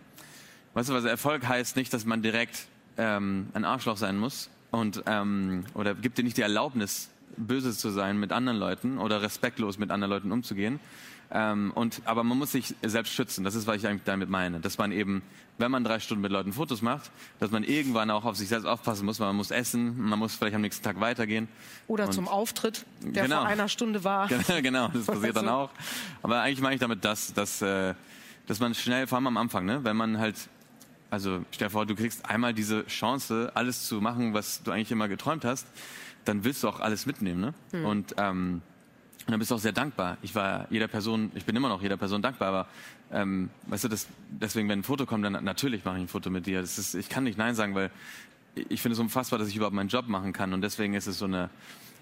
Weißt 0.75 0.89
du, 0.89 0.93
was 0.93 1.05
Erfolg 1.05 1.47
heißt 1.47 1.75
nicht, 1.75 1.91
dass 1.91 2.05
man 2.05 2.21
direkt 2.21 2.67
ähm, 2.97 3.47
ein 3.53 3.65
Arschloch 3.65 3.97
sein 3.97 4.19
muss 4.19 4.51
und 4.69 5.01
ähm, 5.07 5.65
oder 5.73 5.95
gibt 5.95 6.19
dir 6.19 6.23
nicht 6.23 6.37
die 6.37 6.43
Erlaubnis, 6.43 7.09
böse 7.37 7.75
zu 7.75 7.89
sein 7.89 8.19
mit 8.19 8.31
anderen 8.31 8.57
Leuten 8.57 8.97
oder 8.97 9.21
respektlos 9.21 9.77
mit 9.77 9.91
anderen 9.91 10.11
Leuten 10.11 10.31
umzugehen. 10.31 10.79
Ähm, 11.33 11.71
und, 11.75 12.01
aber 12.05 12.23
man 12.23 12.37
muss 12.37 12.51
sich 12.51 12.75
selbst 12.81 13.13
schützen. 13.13 13.45
Das 13.45 13.55
ist, 13.55 13.65
was 13.65 13.77
ich 13.77 13.87
eigentlich 13.87 14.03
damit 14.03 14.29
meine. 14.29 14.59
Dass 14.59 14.77
man 14.77 14.91
eben, 14.91 15.21
wenn 15.57 15.71
man 15.71 15.83
drei 15.83 15.99
Stunden 15.99 16.21
mit 16.21 16.31
Leuten 16.31 16.51
Fotos 16.51 16.81
macht, 16.81 17.09
dass 17.39 17.51
man 17.51 17.63
irgendwann 17.63 18.11
auch 18.11 18.25
auf 18.25 18.35
sich 18.35 18.49
selbst 18.49 18.65
aufpassen 18.65 19.05
muss, 19.05 19.19
weil 19.21 19.27
man 19.27 19.37
muss 19.37 19.49
essen, 19.49 19.97
man 19.97 20.19
muss 20.19 20.35
vielleicht 20.35 20.55
am 20.55 20.61
nächsten 20.61 20.83
Tag 20.83 20.99
weitergehen. 20.99 21.47
Oder 21.87 22.07
und 22.07 22.13
zum 22.13 22.27
Auftritt, 22.27 22.85
der 22.99 23.23
genau. 23.23 23.37
vor 23.37 23.45
einer 23.45 23.69
Stunde 23.69 24.03
war. 24.03 24.27
genau, 24.61 24.89
das 24.89 25.05
passiert 25.05 25.37
dann 25.37 25.47
auch. 25.47 25.69
Aber 26.21 26.41
eigentlich 26.41 26.61
meine 26.61 26.75
ich 26.75 26.81
damit 26.81 27.05
das, 27.05 27.33
dass, 27.33 27.61
äh, 27.61 27.93
dass 28.47 28.59
man 28.59 28.75
schnell, 28.75 29.07
vor 29.07 29.17
allem 29.17 29.27
am 29.27 29.37
Anfang, 29.37 29.65
ne, 29.65 29.85
wenn 29.85 29.95
man 29.95 30.17
halt 30.17 30.35
also 31.11 31.43
stell 31.51 31.67
dir 31.67 31.71
vor, 31.71 31.85
du 31.85 31.93
kriegst 31.93 32.25
einmal 32.25 32.53
diese 32.53 32.87
Chance, 32.87 33.51
alles 33.53 33.85
zu 33.85 33.99
machen, 33.99 34.33
was 34.33 34.63
du 34.63 34.71
eigentlich 34.71 34.93
immer 34.93 35.09
geträumt 35.09 35.43
hast, 35.43 35.67
dann 36.25 36.43
willst 36.43 36.63
du 36.63 36.69
auch 36.69 36.79
alles 36.79 37.05
mitnehmen. 37.05 37.41
Ne? 37.41 37.53
Hm. 37.71 37.85
Und 37.85 38.15
ähm, 38.17 38.61
und 39.25 39.31
dann 39.31 39.39
bist 39.39 39.51
du 39.51 39.55
auch 39.55 39.59
sehr 39.59 39.71
dankbar. 39.71 40.17
Ich 40.23 40.33
war 40.33 40.65
jeder 40.71 40.87
Person, 40.87 41.31
ich 41.35 41.45
bin 41.45 41.55
immer 41.55 41.69
noch 41.69 41.81
jeder 41.83 41.97
Person 41.97 42.23
dankbar, 42.23 42.47
aber 42.47 42.67
ähm, 43.11 43.49
weißt 43.67 43.83
du, 43.83 43.87
das, 43.87 44.07
deswegen, 44.29 44.67
wenn 44.67 44.79
ein 44.79 44.83
Foto 44.83 45.05
kommt, 45.05 45.23
dann 45.23 45.43
natürlich 45.43 45.85
mache 45.85 45.97
ich 45.97 46.03
ein 46.03 46.07
Foto 46.07 46.31
mit 46.31 46.47
dir. 46.47 46.61
Das 46.61 46.79
ist, 46.79 46.95
ich 46.95 47.07
kann 47.07 47.23
nicht 47.23 47.37
Nein 47.37 47.53
sagen, 47.53 47.75
weil 47.75 47.91
ich 48.55 48.81
finde 48.81 48.93
es 48.93 48.99
unfassbar, 48.99 49.37
dass 49.37 49.47
ich 49.47 49.55
überhaupt 49.55 49.75
meinen 49.75 49.89
Job 49.89 50.07
machen 50.07 50.33
kann 50.33 50.53
und 50.53 50.61
deswegen 50.61 50.95
ist 50.95 51.07
es 51.07 51.19
so 51.19 51.25
eine 51.25 51.49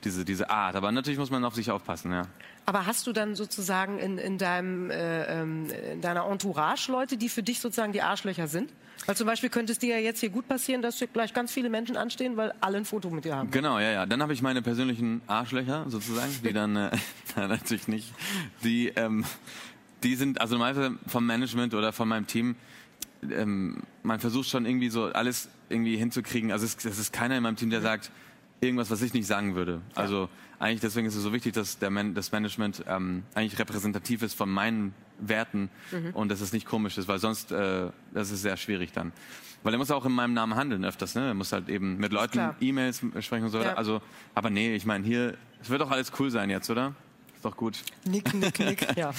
diese, 0.03 0.25
diese 0.25 0.49
Art. 0.49 0.75
Aber 0.75 0.91
natürlich 0.91 1.19
muss 1.19 1.29
man 1.29 1.43
auf 1.45 1.55
sich 1.55 1.71
aufpassen, 1.71 2.11
ja. 2.11 2.23
Aber 2.65 2.85
hast 2.85 3.07
du 3.07 3.13
dann 3.13 3.33
sozusagen 3.33 3.97
in, 3.97 4.17
in, 4.19 4.37
deinem, 4.37 4.91
äh, 4.91 5.41
ähm, 5.41 5.67
in 5.91 6.01
deiner 6.01 6.25
Entourage 6.25 6.91
Leute, 6.91 7.17
die 7.17 7.27
für 7.27 7.41
dich 7.41 7.59
sozusagen 7.59 7.93
die 7.93 8.03
Arschlöcher 8.03 8.47
sind? 8.47 8.71
Weil 9.05 9.15
zum 9.15 9.25
Beispiel 9.25 9.49
könnte 9.49 9.71
es 9.71 9.79
dir 9.79 9.95
ja 9.95 10.01
jetzt 10.01 10.19
hier 10.19 10.29
gut 10.29 10.47
passieren, 10.47 10.81
dass 10.81 11.03
gleich 11.13 11.33
ganz 11.33 11.51
viele 11.51 11.69
Menschen 11.69 11.97
anstehen, 11.97 12.37
weil 12.37 12.53
alle 12.61 12.77
ein 12.77 12.85
Foto 12.85 13.09
mit 13.09 13.25
dir 13.25 13.35
haben. 13.35 13.49
Genau, 13.49 13.79
ja, 13.79 13.91
ja. 13.91 14.05
Dann 14.05 14.21
habe 14.21 14.33
ich 14.33 14.41
meine 14.41 14.61
persönlichen 14.61 15.21
Arschlöcher 15.25 15.85
sozusagen, 15.87 16.31
die 16.43 16.53
dann 16.53 16.75
äh, 16.75 16.91
natürlich 17.35 17.87
nicht, 17.87 18.13
die, 18.63 18.89
ähm, 18.89 19.25
die 20.03 20.15
sind 20.15 20.39
also 20.39 20.55
normalerweise 20.55 20.95
vom 21.07 21.25
Management 21.25 21.73
oder 21.73 21.91
von 21.91 22.07
meinem 22.07 22.27
Team. 22.27 22.55
Ähm, 23.23 23.81
man 24.03 24.19
versucht 24.19 24.47
schon 24.47 24.65
irgendwie 24.65 24.89
so 24.89 25.05
alles 25.05 25.49
irgendwie 25.69 25.97
hinzukriegen. 25.97 26.51
Also 26.51 26.65
es, 26.65 26.75
es 26.85 26.99
ist 26.99 27.13
keiner 27.13 27.35
in 27.35 27.43
meinem 27.43 27.55
Team, 27.55 27.69
der 27.69 27.81
sagt 27.81 28.11
irgendwas, 28.61 28.91
was 28.91 29.01
ich 29.01 29.13
nicht 29.13 29.27
sagen 29.27 29.55
würde. 29.55 29.81
Also 29.95 30.29
eigentlich 30.59 30.81
deswegen 30.81 31.07
ist 31.07 31.15
es 31.15 31.23
so 31.23 31.33
wichtig, 31.33 31.53
dass 31.53 31.79
der 31.79 31.89
Man 31.89 32.13
das 32.13 32.31
Management 32.31 32.83
ähm, 32.87 33.23
eigentlich 33.33 33.57
repräsentativ 33.59 34.21
ist 34.21 34.33
von 34.33 34.49
meinen 34.49 34.93
Werten 35.19 35.69
mhm. 35.91 36.11
und 36.13 36.29
dass 36.29 36.41
es 36.41 36.53
nicht 36.53 36.65
komisch 36.65 36.97
ist, 36.97 37.07
weil 37.07 37.19
sonst 37.19 37.51
äh, 37.51 37.89
das 38.13 38.31
ist 38.31 38.41
sehr 38.41 38.57
schwierig 38.57 38.91
dann. 38.91 39.11
Weil 39.63 39.73
er 39.73 39.77
muss 39.77 39.91
auch 39.91 40.05
in 40.05 40.13
meinem 40.13 40.33
Namen 40.33 40.55
handeln 40.55 40.85
öfters, 40.85 41.15
ne? 41.15 41.27
Er 41.27 41.33
muss 41.33 41.51
halt 41.51 41.67
eben 41.67 41.97
mit 41.97 42.13
Leuten 42.13 42.55
E-Mails 42.61 43.01
sprechen 43.19 43.43
und 43.43 43.49
so 43.49 43.59
weiter. 43.59 43.71
Ja. 43.71 43.75
Also, 43.75 44.01
aber 44.33 44.49
nee, 44.49 44.73
ich 44.73 44.85
meine 44.85 45.03
hier, 45.03 45.35
es 45.61 45.69
wird 45.69 45.81
doch 45.81 45.91
alles 45.91 46.13
cool 46.17 46.31
sein 46.31 46.49
jetzt, 46.49 46.69
oder? 46.69 46.95
Ist 47.39 47.45
doch 47.45 47.55
gut. 47.55 47.79
Nick, 48.03 48.33
nick, 48.33 48.59
nick. 48.59 48.85
ja. 48.97 49.13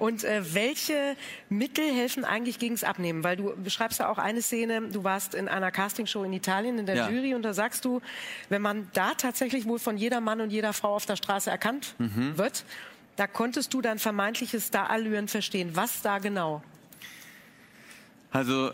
Und 0.00 0.24
äh, 0.24 0.52
welche 0.52 1.16
Mittel 1.48 1.84
helfen 1.84 2.24
eigentlich 2.24 2.58
gegens 2.58 2.82
Abnehmen? 2.82 3.22
Weil 3.22 3.36
du 3.36 3.54
beschreibst 3.54 4.00
ja 4.00 4.08
auch 4.08 4.18
eine 4.18 4.42
Szene, 4.42 4.88
du 4.88 5.04
warst 5.04 5.36
in 5.36 5.46
einer 5.46 5.70
Castingshow 5.70 6.24
in 6.24 6.32
Italien 6.32 6.76
in 6.76 6.86
der 6.86 6.96
ja. 6.96 7.08
Jury 7.08 7.36
und 7.36 7.42
da 7.42 7.54
sagst 7.54 7.84
du, 7.84 8.02
wenn 8.48 8.62
man 8.62 8.88
da 8.94 9.14
tatsächlich 9.14 9.64
wohl 9.66 9.78
von 9.78 9.96
jeder 9.96 10.20
Mann 10.20 10.40
und 10.40 10.50
jeder 10.50 10.72
Frau 10.72 10.96
auf 10.96 11.06
der 11.06 11.14
Straße 11.14 11.48
erkannt 11.48 11.94
mhm. 11.98 12.36
wird, 12.36 12.64
da 13.14 13.28
konntest 13.28 13.72
du 13.72 13.80
dein 13.80 14.00
vermeintliches 14.00 14.66
Starallüren 14.66 15.28
verstehen. 15.28 15.70
Was 15.74 16.02
da 16.02 16.18
genau? 16.18 16.64
Also, 18.32 18.72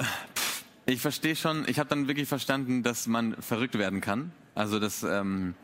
ich 0.86 1.02
verstehe 1.02 1.36
schon, 1.36 1.68
ich 1.68 1.78
habe 1.78 1.90
dann 1.90 2.08
wirklich 2.08 2.26
verstanden, 2.26 2.82
dass 2.82 3.06
man 3.06 3.34
verrückt 3.42 3.76
werden 3.76 4.00
kann. 4.00 4.32
Also, 4.54 4.80
dass... 4.80 5.02
Ähm 5.02 5.54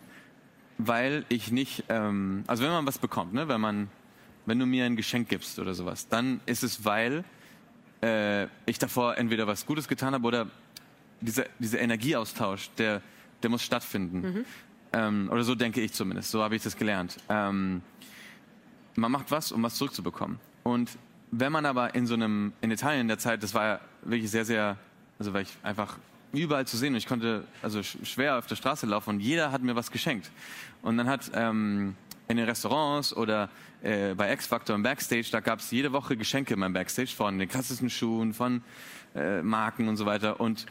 weil 0.79 1.25
ich 1.29 1.51
nicht, 1.51 1.85
ähm, 1.89 2.45
also 2.47 2.63
wenn 2.65 2.71
man 2.71 2.87
was 2.87 2.99
bekommt, 2.99 3.33
ne, 3.33 3.49
wenn 3.49 3.61
man, 3.61 3.89
wenn 4.45 4.59
du 4.59 4.67
mir 4.67 4.85
ein 4.85 4.97
Geschenk 4.97 5.29
gibst 5.29 5.59
oder 5.59 5.75
sowas, 5.75 6.09
dann 6.09 6.41
ist 6.47 6.63
es, 6.63 6.85
weil 6.85 7.25
äh, 8.03 8.45
ich 8.67 8.79
davor 8.79 9.17
entweder 9.17 9.47
was 9.47 9.67
Gutes 9.67 9.89
getan 9.89 10.15
habe 10.15 10.27
oder 10.27 10.47
dieser, 11.21 11.47
dieser 11.59 11.81
Energieaustausch, 11.81 12.71
der, 12.79 13.01
der 13.43 13.51
muss 13.51 13.63
stattfinden. 13.63 14.21
Mhm. 14.21 14.45
Ähm, 14.93 15.29
oder 15.31 15.45
so 15.45 15.55
denke 15.55 15.81
ich 15.81 15.93
zumindest, 15.93 16.31
so 16.31 16.43
habe 16.43 16.57
ich 16.57 16.63
das 16.63 16.77
gelernt. 16.77 17.17
Ähm, 17.29 17.83
man 18.97 19.13
macht 19.13 19.31
was, 19.31 19.53
um 19.53 19.63
was 19.63 19.77
zurückzubekommen. 19.77 20.39
Und 20.63 20.91
wenn 21.31 21.53
man 21.53 21.67
aber 21.67 21.95
in 21.95 22.07
so 22.07 22.15
einem, 22.15 22.53
in 22.61 22.71
Italien 22.71 23.03
in 23.03 23.09
der 23.09 23.19
Zeit, 23.19 23.43
das 23.43 23.55
war 23.55 23.65
ja 23.65 23.81
wirklich 24.03 24.31
sehr, 24.31 24.45
sehr, 24.45 24.77
also 25.19 25.33
weil 25.33 25.43
ich 25.43 25.57
einfach 25.63 25.99
überall 26.37 26.67
zu 26.67 26.77
sehen 26.77 26.93
und 26.93 26.99
ich 26.99 27.07
konnte 27.07 27.45
also 27.63 27.83
schwer 27.83 28.39
auf 28.39 28.47
der 28.47 28.57
Straße 28.57 28.87
laufen 28.87 29.11
und 29.11 29.21
jeder 29.21 29.53
hat 29.53 29.63
mir 29.63 29.75
was 29.75 29.91
geschenkt. 29.91 30.31
Und 30.83 30.97
dann 30.97 31.09
hat 31.09 31.31
ähm, 31.35 31.97
in 32.29 32.37
den 32.37 32.47
Restaurants 32.47 33.15
oder 33.15 33.49
äh, 33.83 34.15
bei 34.15 34.33
X-Factor 34.33 34.75
im 34.75 34.83
Backstage, 34.83 35.29
da 35.31 35.41
gab 35.41 35.61
es 35.61 35.71
jede 35.71 35.93
Woche 35.93 36.17
Geschenke 36.17 36.55
in 36.55 36.61
meinem 36.61 36.73
Backstage 36.73 37.11
von 37.15 37.39
den 37.39 37.49
krassesten 37.49 37.91
Schuhen, 37.91 38.35
von 38.35 38.63
äh, 39.15 39.43
Marken 39.43 39.89
und 39.89 39.97
so 39.97 40.07
weiter. 40.07 40.41
Und 40.41 40.67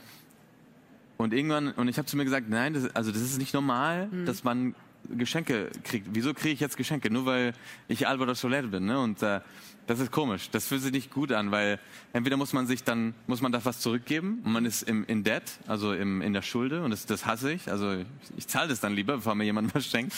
und 1.18 1.34
irgendwann, 1.34 1.72
und 1.72 1.88
ich 1.88 1.98
habe 1.98 2.08
zu 2.08 2.18
mir 2.18 2.26
gesagt, 2.26 2.50
nein, 2.50 2.74
das, 2.74 2.94
also 2.94 3.12
das 3.12 3.22
ist 3.22 3.38
nicht 3.38 3.54
normal, 3.54 4.08
mhm. 4.08 4.26
dass 4.26 4.44
man 4.44 4.76
Geschenke 5.10 5.70
kriegt. 5.84 6.08
Wieso 6.12 6.34
kriege 6.34 6.54
ich 6.54 6.60
jetzt 6.60 6.78
Geschenke? 6.78 7.12
Nur 7.12 7.26
weil 7.26 7.54
ich 7.88 8.08
Alvaro 8.08 8.34
Soler 8.34 8.64
bin. 8.64 8.86
Ne? 8.86 9.00
Und 9.00 9.22
äh, 9.24 9.42
das 9.88 10.00
ist 10.00 10.12
komisch. 10.12 10.50
Das 10.52 10.68
fühlt 10.68 10.82
sich 10.82 10.92
nicht 10.92 11.12
gut 11.12 11.32
an, 11.32 11.52
weil 11.52 11.80
entweder 12.14 12.38
muss 12.38 12.54
man 12.54 12.68
sich 12.68 12.84
dann, 12.84 13.14
muss 13.28 13.42
man 13.42 13.52
da 13.52 13.64
was 13.64 13.80
zurückgeben 13.80 14.42
und 14.44 14.52
man 14.52 14.66
ist 14.66 14.84
im, 14.84 15.06
in 15.06 15.24
debt, 15.24 15.60
also 15.68 15.94
im, 15.94 16.22
in 16.22 16.34
der 16.34 16.42
Schulde 16.42 16.84
und 16.84 16.92
das, 16.92 17.06
das 17.06 17.26
hasse 17.26 17.52
ich. 17.52 17.70
Also 17.72 17.94
ich, 17.94 18.08
ich 18.38 18.48
zahle 18.48 18.70
das 18.70 18.80
dann 18.80 18.94
lieber, 18.94 19.18
bevor 19.18 19.36
mir 19.36 19.44
jemand 19.44 19.74
was 19.76 19.86
schenkt. 19.86 20.14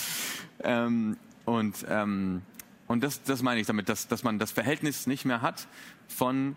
Ähm, 0.64 1.18
und 1.46 1.86
ähm, 1.90 2.42
und 2.88 3.04
das, 3.04 3.22
das 3.24 3.44
meine 3.44 3.60
ich 3.60 3.68
damit, 3.68 3.90
dass, 3.90 4.08
dass 4.08 4.24
man 4.24 4.40
das 4.40 4.52
Verhältnis 4.52 5.08
nicht 5.08 5.26
mehr 5.26 5.42
hat 5.42 5.68
von 6.08 6.56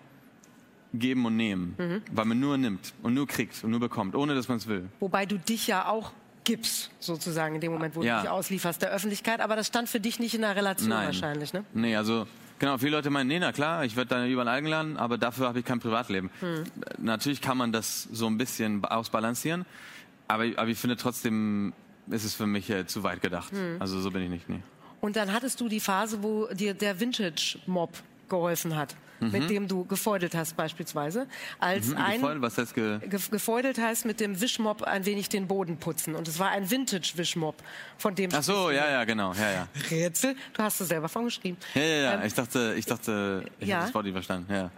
geben 0.95 1.25
und 1.25 1.37
nehmen, 1.37 1.75
mhm. 1.79 2.03
weil 2.13 2.25
man 2.25 2.41
nur 2.41 2.57
nimmt 2.57 2.95
und 3.03 3.15
nur 3.15 3.27
kriegt 3.27 3.63
und 3.63 3.71
nur 3.71 3.81
bekommt, 3.81 4.15
ohne 4.15 4.35
dass 4.35 4.49
man 4.49 4.59
es 4.59 4.67
will. 4.67 4.89
Wobei 4.99 5.27
du 5.27 5.39
dich 5.39 5.67
ja 5.67 5.87
auch 5.89 6.13
gibst, 6.45 6.91
sozusagen 7.01 7.55
in 7.55 7.61
dem 7.61 7.73
Moment, 7.73 7.97
wo 7.97 8.03
ja. 8.03 8.17
du 8.17 8.23
dich 8.23 8.31
auslieferst 8.31 8.83
der 8.83 8.91
Öffentlichkeit, 8.91 9.41
aber 9.41 9.57
das 9.57 9.67
stand 9.67 9.89
für 9.89 10.01
dich 10.01 10.19
nicht 10.19 10.35
in 10.35 10.41
der 10.43 10.57
Relation 10.57 10.89
Nein. 10.89 11.07
wahrscheinlich, 11.07 11.53
ne? 11.53 11.65
Nee, 11.75 11.97
also 11.97 12.27
Genau, 12.61 12.77
viele 12.77 12.91
Leute 12.91 13.09
meinen, 13.09 13.27
nee, 13.27 13.39
na 13.39 13.53
klar, 13.53 13.87
ich 13.87 13.97
werde 13.97 14.11
da 14.11 14.27
überall 14.27 14.49
eingeladen, 14.49 14.99
aber 14.99 15.17
dafür 15.17 15.49
habe 15.49 15.61
ich 15.61 15.65
kein 15.65 15.81
Privatleben. 15.81 16.31
Hm. 16.41 16.65
Natürlich 16.99 17.41
kann 17.41 17.57
man 17.57 17.73
das 17.73 18.03
so 18.13 18.27
ein 18.27 18.37
bisschen 18.37 18.85
ausbalancieren, 18.85 19.65
aber, 20.29 20.45
aber 20.57 20.69
ich 20.69 20.77
finde 20.77 20.97
trotzdem, 20.99 21.73
ist 22.11 22.25
es 22.25 22.35
für 22.35 22.47
mich 22.47 22.69
äh, 22.69 22.87
zu 22.87 23.03
weit 23.03 23.23
gedacht. 23.23 23.51
Hm. 23.53 23.77
Also 23.79 23.99
so 24.01 24.11
bin 24.11 24.23
ich 24.25 24.29
nicht, 24.29 24.49
nee. 24.51 24.61
Und 25.01 25.17
dann 25.17 25.33
hattest 25.33 25.59
du 25.63 25.71
die 25.71 25.81
Phase, 25.81 26.23
wo 26.23 26.49
dir 26.49 26.75
der 26.75 27.01
Vintage-Mob 27.01 27.91
geholfen 28.31 28.77
hat 28.77 28.97
mhm. 29.21 29.31
mit 29.31 29.51
dem 29.51 29.69
du 29.69 29.85
gefeudelt 29.85 30.35
hast 30.35 30.57
beispielsweise. 30.57 31.27
Als 31.59 31.89
mhm, 31.89 31.97
ein 31.97 32.21
gefeudelt, 32.21 32.43
was 32.43 32.59
heißt 32.59 32.75
ge 32.75 32.99
gefeudelt 33.09 33.79
heißt 33.79 34.05
mit 34.07 34.21
dem 34.21 34.41
Wischmob 34.41 34.83
ein 34.83 35.05
wenig 35.07 35.29
den 35.29 35.47
Boden 35.47 35.79
putzen 35.79 36.15
und 36.15 36.29
es 36.29 36.39
war 36.39 36.51
ein 36.51 36.71
Vintage 36.71 37.13
Wischmob 37.17 37.57
von 37.99 38.15
dem 38.15 38.31
Ach 38.33 38.43
so, 38.43 38.71
ja, 38.71 38.91
ja, 38.91 39.05
genau, 39.05 39.33
ja, 39.35 39.51
ja. 39.51 39.69
Rätsel, 39.91 40.35
du 40.55 40.63
hast 40.63 40.81
es 40.81 40.89
selber 40.89 41.09
von 41.09 41.25
geschrieben. 41.25 41.59
Ja, 41.75 41.83
ja, 41.83 41.97
ja, 41.97 42.15
ähm, 42.15 42.27
ich 42.27 42.35
dachte, 42.35 42.75
ich 42.77 42.87
dachte, 42.87 43.45
ich 43.59 43.69
ja. 43.69 43.77
habe 43.77 43.87
das 43.87 43.95
Wort 43.95 44.05
nicht 44.05 44.15
verstanden, 44.15 44.53
ja 44.53 44.71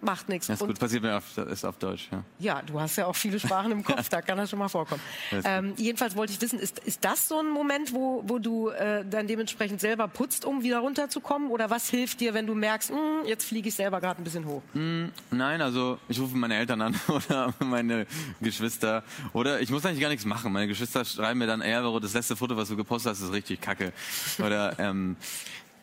macht 0.00 0.28
nichts. 0.28 0.48
ist 0.48 0.60
gut, 0.60 0.78
passiert 0.78 1.02
mir 1.02 1.16
auf, 1.16 1.36
ist 1.36 1.64
auf 1.64 1.76
Deutsch. 1.78 2.08
Ja. 2.10 2.24
ja, 2.38 2.62
du 2.62 2.80
hast 2.80 2.96
ja 2.96 3.06
auch 3.06 3.16
viele 3.16 3.38
Sprachen 3.38 3.72
im 3.72 3.84
Kopf, 3.84 4.08
da 4.10 4.22
kann 4.22 4.38
das 4.38 4.50
schon 4.50 4.58
mal 4.58 4.68
vorkommen. 4.68 5.00
Ähm, 5.44 5.74
jedenfalls 5.76 6.16
wollte 6.16 6.32
ich 6.32 6.40
wissen, 6.40 6.58
ist, 6.58 6.78
ist 6.80 7.04
das 7.04 7.28
so 7.28 7.40
ein 7.40 7.50
Moment, 7.50 7.92
wo, 7.92 8.22
wo 8.26 8.38
du 8.38 8.68
äh, 8.70 9.04
dann 9.04 9.26
dementsprechend 9.26 9.80
selber 9.80 10.08
putzt, 10.08 10.44
um 10.44 10.62
wieder 10.62 10.78
runterzukommen? 10.80 11.50
Oder 11.50 11.70
was 11.70 11.88
hilft 11.88 12.20
dir, 12.20 12.34
wenn 12.34 12.46
du 12.46 12.54
merkst, 12.54 12.90
hm, 12.90 13.26
jetzt 13.26 13.44
fliege 13.44 13.68
ich 13.68 13.74
selber 13.74 14.00
gerade 14.00 14.20
ein 14.20 14.24
bisschen 14.24 14.46
hoch? 14.46 14.62
Mm, 14.74 15.06
nein, 15.30 15.60
also 15.60 15.98
ich 16.08 16.20
rufe 16.20 16.36
meine 16.36 16.56
Eltern 16.56 16.80
an 16.80 17.00
oder 17.08 17.54
meine 17.58 18.06
Geschwister. 18.40 19.02
Oder 19.32 19.60
ich 19.60 19.70
muss 19.70 19.84
eigentlich 19.84 20.00
gar 20.00 20.08
nichts 20.08 20.24
machen. 20.24 20.52
Meine 20.52 20.68
Geschwister 20.68 21.04
schreiben 21.04 21.38
mir 21.38 21.46
dann, 21.46 21.60
ey, 21.60 21.78
das 22.00 22.14
letzte 22.14 22.36
Foto, 22.36 22.56
was 22.56 22.68
du 22.68 22.76
gepostet 22.76 23.12
hast, 23.12 23.20
ist 23.20 23.32
richtig 23.32 23.60
kacke. 23.60 23.92
Oder 24.38 24.78
ähm, 24.78 25.16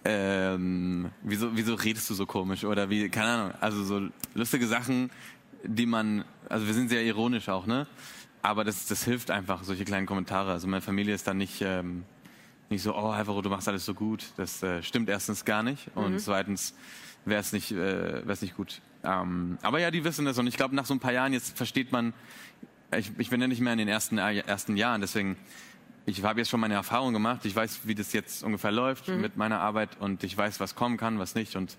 ähm, 0.05 1.09
wieso, 1.23 1.57
wieso 1.57 1.73
redest 1.73 2.09
du 2.11 2.13
so 2.13 2.27
komisch? 2.27 2.63
Oder 2.63 2.89
wie, 2.91 3.09
keine 3.09 3.27
Ahnung, 3.27 3.53
also 3.59 3.83
so 3.83 4.07
lustige 4.35 4.67
Sachen, 4.67 5.09
die 5.63 5.87
man, 5.87 6.23
also 6.47 6.67
wir 6.67 6.75
sind 6.75 6.89
sehr 6.89 7.03
ironisch 7.03 7.49
auch, 7.49 7.65
ne? 7.65 7.87
Aber 8.43 8.63
das, 8.63 8.85
das 8.85 9.03
hilft 9.03 9.31
einfach, 9.31 9.63
solche 9.63 9.83
kleinen 9.83 10.05
Kommentare. 10.05 10.51
Also 10.51 10.67
meine 10.67 10.81
Familie 10.81 11.15
ist 11.15 11.27
dann 11.27 11.37
nicht, 11.37 11.61
ähm, 11.61 12.03
nicht 12.69 12.83
so, 12.83 12.95
oh 12.95 13.09
Alvaro, 13.09 13.41
du 13.41 13.49
machst 13.49 13.67
alles 13.67 13.83
so 13.83 13.95
gut. 13.95 14.25
Das 14.37 14.61
äh, 14.61 14.83
stimmt 14.83 15.09
erstens 15.09 15.43
gar 15.43 15.63
nicht 15.63 15.89
und 15.95 16.13
mhm. 16.13 16.19
zweitens 16.19 16.75
wäre 17.25 17.41
es 17.41 17.51
nicht, 17.51 17.71
äh, 17.71 18.27
wär's 18.27 18.43
nicht 18.43 18.55
gut. 18.55 18.81
Ähm, 19.03 19.57
aber 19.63 19.79
ja, 19.79 19.89
die 19.89 20.03
wissen 20.03 20.25
das 20.25 20.37
und 20.37 20.45
ich 20.45 20.57
glaube, 20.57 20.75
nach 20.75 20.85
so 20.85 20.93
ein 20.93 20.99
paar 20.99 21.13
Jahren 21.13 21.33
jetzt 21.33 21.57
versteht 21.57 21.91
man, 21.91 22.13
ich, 22.95 23.11
ich 23.17 23.31
bin 23.31 23.41
ja 23.41 23.47
nicht 23.47 23.61
mehr 23.61 23.73
in 23.73 23.79
den 23.79 23.87
ersten, 23.87 24.19
äh, 24.19 24.37
ersten 24.41 24.77
Jahren, 24.77 25.01
deswegen 25.01 25.35
ich 26.05 26.23
habe 26.23 26.39
jetzt 26.39 26.49
schon 26.49 26.59
meine 26.59 26.75
Erfahrung 26.75 27.13
gemacht. 27.13 27.45
Ich 27.45 27.55
weiß, 27.55 27.81
wie 27.83 27.95
das 27.95 28.13
jetzt 28.13 28.43
ungefähr 28.43 28.71
läuft 28.71 29.07
mhm. 29.07 29.21
mit 29.21 29.37
meiner 29.37 29.59
Arbeit 29.59 29.89
und 29.99 30.23
ich 30.23 30.37
weiß, 30.37 30.59
was 30.59 30.75
kommen 30.75 30.97
kann, 30.97 31.19
was 31.19 31.35
nicht. 31.35 31.55
Und 31.55 31.77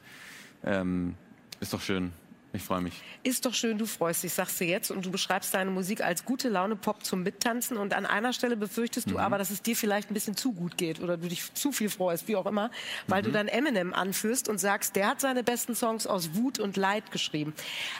ähm, 0.65 1.15
ist 1.61 1.73
doch 1.73 1.81
schön. 1.81 2.13
Ich 2.57 2.63
freue 2.63 2.81
mich. 2.81 2.95
Ist 3.23 3.45
doch 3.45 3.53
schön, 3.53 3.77
du 3.77 3.85
freust 3.85 4.23
dich, 4.23 4.33
sagst 4.33 4.59
du 4.61 4.65
jetzt. 4.65 4.91
Und 4.91 5.05
du 5.05 5.11
beschreibst 5.11 5.53
deine 5.53 5.71
Musik 5.71 6.01
als 6.01 6.25
gute 6.25 6.49
Laune 6.49 6.75
Pop 6.75 7.05
zum 7.05 7.23
Mittanzen. 7.23 7.77
Und 7.77 7.93
an 7.93 8.07
einer 8.07 8.33
Stelle 8.33 8.57
befürchtest 8.57 9.11
du 9.11 9.15
mhm. 9.15 9.21
aber, 9.21 9.37
dass 9.37 9.51
es 9.51 9.61
dir 9.61 9.77
vielleicht 9.77 10.11
ein 10.11 10.15
bisschen 10.15 10.37
zu 10.37 10.53
gut 10.53 10.79
geht 10.79 11.01
oder 11.01 11.19
du 11.19 11.29
dich 11.29 11.53
zu 11.53 11.71
viel 11.71 11.91
freust, 11.91 12.29
wie 12.29 12.37
auch 12.37 12.47
immer, 12.47 12.71
weil 13.09 13.21
mhm. 13.21 13.27
du 13.27 13.33
dann 13.33 13.49
Eminem 13.49 13.93
anführst 13.93 14.49
und 14.49 14.59
sagst, 14.59 14.97
der 14.97 15.09
hat 15.09 15.21
seine 15.21 15.45
besten 15.45 15.75
Songs 15.75 16.07
aus 16.07 16.35
Wut 16.35 16.59
und 16.59 16.79
Leid 16.79 17.13
geschrieben. 17.13 17.53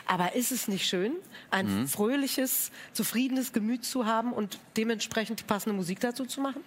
Aber 0.07 0.33
ist 0.33 0.51
es 0.51 0.67
nicht 0.67 0.87
schön, 0.87 1.13
ein 1.51 1.81
mhm. 1.81 1.87
fröhliches, 1.87 2.71
zufriedenes 2.93 3.53
Gemüt 3.53 3.85
zu 3.85 4.07
haben 4.07 4.33
und 4.33 4.57
dementsprechend 4.75 5.39
die 5.39 5.43
passende 5.43 5.75
Musik 5.75 5.99
dazu 5.99 6.25
zu 6.25 6.41
machen? 6.41 6.61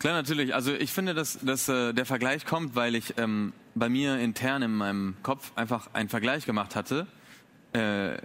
Klar, 0.00 0.14
natürlich. 0.14 0.52
Also 0.54 0.72
ich 0.72 0.90
finde, 0.90 1.14
dass, 1.14 1.38
dass 1.42 1.68
äh, 1.68 1.92
der 1.92 2.06
Vergleich 2.06 2.44
kommt, 2.44 2.74
weil 2.74 2.96
ich 2.96 3.14
ähm, 3.18 3.52
bei 3.76 3.88
mir 3.88 4.18
intern 4.18 4.62
in 4.62 4.74
meinem 4.74 5.14
Kopf 5.22 5.52
einfach 5.54 5.90
einen 5.92 6.08
Vergleich 6.08 6.44
gemacht 6.44 6.74
hatte 6.74 7.06
äh, 7.72 8.18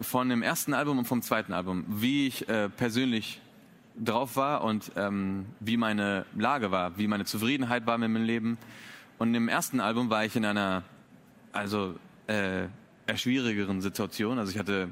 von 0.00 0.28
dem 0.28 0.42
ersten 0.42 0.74
Album 0.74 0.98
und 0.98 1.04
vom 1.04 1.22
zweiten 1.22 1.52
Album, 1.52 1.84
wie 1.88 2.26
ich 2.26 2.48
äh, 2.48 2.68
persönlich 2.68 3.40
drauf 4.02 4.36
war 4.36 4.64
und 4.64 4.92
ähm, 4.96 5.46
wie 5.60 5.76
meine 5.76 6.24
Lage 6.36 6.70
war, 6.70 6.96
wie 6.96 7.06
meine 7.06 7.24
Zufriedenheit 7.24 7.86
war 7.86 7.98
mit 7.98 8.10
meinem 8.10 8.24
Leben. 8.24 8.58
Und 9.18 9.34
im 9.34 9.48
ersten 9.48 9.80
Album 9.80 10.08
war 10.08 10.24
ich 10.24 10.36
in 10.36 10.44
einer, 10.44 10.84
also 11.52 11.96
äh, 12.26 12.68
schwierigeren 13.14 13.82
Situation. 13.82 14.38
Also 14.38 14.52
ich 14.52 14.58
hatte, 14.58 14.88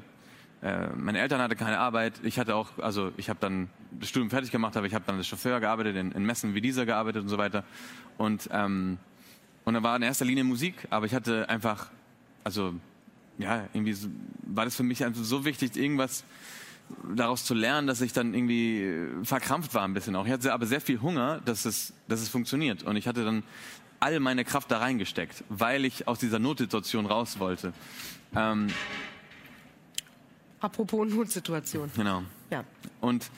äh, 0.61 0.87
meine 0.95 1.19
Eltern 1.19 1.41
hatten 1.41 1.57
keine 1.57 1.79
Arbeit. 1.79 2.19
Ich 2.23 2.37
hatte 2.37 2.55
auch, 2.55 2.77
also 2.79 3.11
ich 3.17 3.29
habe 3.29 3.39
dann 3.39 3.69
das 3.91 4.09
Studium 4.09 4.29
fertig 4.29 4.51
gemacht, 4.51 4.77
aber 4.77 4.85
ich 4.85 4.93
habe 4.93 5.05
dann 5.07 5.15
als 5.15 5.27
Chauffeur 5.27 5.59
gearbeitet, 5.59 5.95
in, 5.95 6.11
in 6.11 6.25
Messen 6.25 6.53
wie 6.53 6.61
dieser 6.61 6.85
gearbeitet 6.85 7.23
und 7.23 7.29
so 7.29 7.37
weiter. 7.37 7.63
Und 8.17 8.49
ähm, 8.51 8.99
und 9.69 9.75
da 9.75 9.83
war 9.83 9.95
in 9.95 10.01
erster 10.01 10.25
Linie 10.25 10.43
Musik, 10.43 10.87
aber 10.89 11.05
ich 11.05 11.13
hatte 11.13 11.47
einfach, 11.47 11.91
also 12.43 12.73
ja, 13.39 13.67
irgendwie 13.73 13.95
war 14.43 14.65
das 14.65 14.75
für 14.75 14.83
mich 14.83 15.03
einfach 15.03 15.23
so 15.23 15.45
wichtig, 15.45 15.75
irgendwas 15.75 16.23
daraus 17.15 17.45
zu 17.45 17.53
lernen, 17.53 17.87
dass 17.87 18.01
ich 18.01 18.13
dann 18.13 18.33
irgendwie 18.33 18.83
äh, 18.83 19.23
verkrampft 19.23 19.73
war 19.73 19.83
ein 19.83 19.93
bisschen 19.93 20.15
auch. 20.15 20.25
Ich 20.25 20.31
hatte 20.31 20.53
aber 20.53 20.65
sehr 20.65 20.81
viel 20.81 21.01
Hunger, 21.01 21.39
dass 21.45 21.65
es, 21.65 21.93
dass 22.07 22.21
es 22.21 22.29
funktioniert. 22.29 22.83
Und 22.83 22.95
ich 22.95 23.07
hatte 23.07 23.23
dann 23.23 23.43
all 23.99 24.19
meine 24.19 24.43
Kraft 24.43 24.71
da 24.71 24.79
reingesteckt, 24.79 25.43
weil 25.49 25.85
ich 25.85 26.07
aus 26.07 26.19
dieser 26.19 26.39
Notsituation 26.39 27.05
raus 27.05 27.39
wollte. 27.39 27.73
Ähm, 28.35 28.67
Apropos 30.59 31.07
Notsituation. 31.07 31.89
Genau. 31.95 32.23
Ja. 32.49 32.65
Und, 32.99 33.29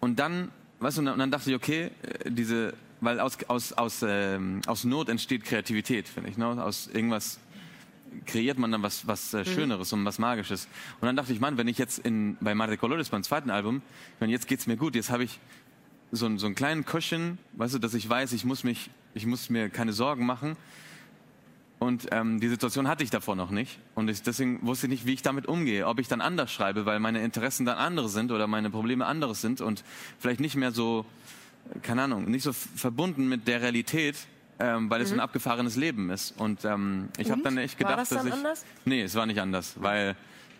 und 0.00 0.18
dann, 0.18 0.50
weißt 0.80 0.98
du, 0.98 1.02
und 1.02 1.18
dann 1.18 1.30
dachte 1.30 1.50
ich, 1.50 1.56
okay, 1.56 1.90
äh, 2.02 2.30
diese, 2.30 2.74
weil 3.00 3.20
aus, 3.20 3.38
aus, 3.46 3.72
aus, 3.72 4.04
ähm, 4.06 4.62
aus 4.66 4.84
Not 4.84 5.08
entsteht 5.08 5.44
Kreativität, 5.44 6.08
finde 6.08 6.30
ich. 6.30 6.36
Ne? 6.36 6.46
Aus 6.46 6.88
irgendwas 6.88 7.38
kreiert 8.26 8.58
man 8.58 8.72
dann 8.72 8.82
was, 8.82 9.06
was 9.06 9.34
äh, 9.34 9.38
mhm. 9.38 9.44
Schöneres 9.44 9.92
mhm. 9.92 10.00
und 10.00 10.04
was 10.04 10.18
Magisches. 10.18 10.68
Und 11.00 11.06
dann 11.06 11.16
dachte 11.16 11.32
ich, 11.32 11.40
Mann, 11.40 11.56
wenn 11.56 11.68
ich 11.68 11.78
jetzt 11.78 11.98
in, 11.98 12.36
bei 12.40 12.54
Marte 12.54 12.76
Colores 12.76 13.10
beim 13.10 13.22
zweiten 13.22 13.50
Album, 13.50 13.82
wenn 14.18 14.30
jetzt 14.30 14.48
geht's 14.48 14.66
mir 14.66 14.76
gut, 14.76 14.94
jetzt 14.94 15.10
habe 15.10 15.24
ich 15.24 15.38
so, 16.12 16.36
so 16.36 16.46
einen 16.46 16.54
kleinen 16.54 16.84
Cushion, 16.84 17.38
weißt 17.52 17.74
du, 17.74 17.78
dass 17.78 17.94
ich 17.94 18.08
weiß, 18.08 18.32
ich 18.32 18.44
muss 18.44 18.64
mich, 18.64 18.90
ich 19.14 19.26
muss 19.26 19.50
mir 19.50 19.68
keine 19.68 19.92
Sorgen 19.92 20.26
machen. 20.26 20.56
Und 21.78 22.08
ähm, 22.10 22.40
die 22.40 22.48
Situation 22.48 22.88
hatte 22.88 23.04
ich 23.04 23.10
davor 23.10 23.36
noch 23.36 23.50
nicht. 23.50 23.78
Und 23.94 24.10
ich, 24.10 24.22
deswegen 24.22 24.66
wusste 24.66 24.86
ich 24.86 24.90
nicht, 24.90 25.06
wie 25.06 25.14
ich 25.14 25.22
damit 25.22 25.46
umgehe. 25.46 25.86
Ob 25.86 25.98
ich 25.98 26.08
dann 26.08 26.20
anders 26.20 26.52
schreibe, 26.52 26.84
weil 26.84 27.00
meine 27.00 27.24
Interessen 27.24 27.64
dann 27.64 27.78
andere 27.78 28.10
sind 28.10 28.32
oder 28.32 28.46
meine 28.46 28.68
Probleme 28.68 29.06
anderes 29.06 29.40
sind 29.40 29.62
und 29.62 29.82
vielleicht 30.18 30.40
nicht 30.40 30.56
mehr 30.56 30.72
so, 30.72 31.06
keine 31.82 32.02
Ahnung, 32.02 32.30
nicht 32.30 32.42
so 32.42 32.52
verbunden 32.52 33.30
mit 33.30 33.48
der 33.48 33.62
Realität, 33.62 34.16
ähm, 34.60 34.90
weil 34.90 35.00
es 35.00 35.10
mhm. 35.10 35.16
ein 35.16 35.20
abgefahrenes 35.20 35.76
Leben 35.76 36.10
ist. 36.10 36.38
Und 36.38 36.64
ähm, 36.64 37.08
ich 37.18 37.30
habe 37.30 37.42
dann 37.42 37.56
echt 37.58 37.78
gedacht, 37.78 37.92
war 37.92 37.98
das 37.98 38.08
dann 38.10 38.18
dass 38.18 38.26
ich. 38.26 38.32
Anders? 38.32 38.64
Nee, 38.84 39.02
es 39.02 39.14
war 39.14 39.26
nicht 39.26 39.40
anders, 39.40 39.74
weil, 39.80 40.16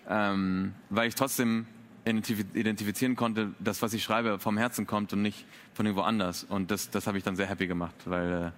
ähm, 0.08 0.74
weil 0.88 1.08
ich 1.08 1.14
trotzdem 1.14 1.66
identifizieren 2.04 3.14
konnte, 3.14 3.52
dass 3.60 3.82
was 3.82 3.92
ich 3.92 4.02
schreibe 4.02 4.38
vom 4.38 4.56
Herzen 4.56 4.86
kommt 4.86 5.12
und 5.12 5.22
nicht 5.22 5.44
von 5.74 5.84
irgendwo 5.86 6.02
anders. 6.02 6.44
Und 6.44 6.70
das, 6.70 6.90
das 6.90 7.06
habe 7.06 7.18
ich 7.18 7.24
dann 7.24 7.36
sehr 7.36 7.46
happy 7.46 7.66
gemacht, 7.66 7.94
weil 8.06 8.32
äh, 8.32 8.50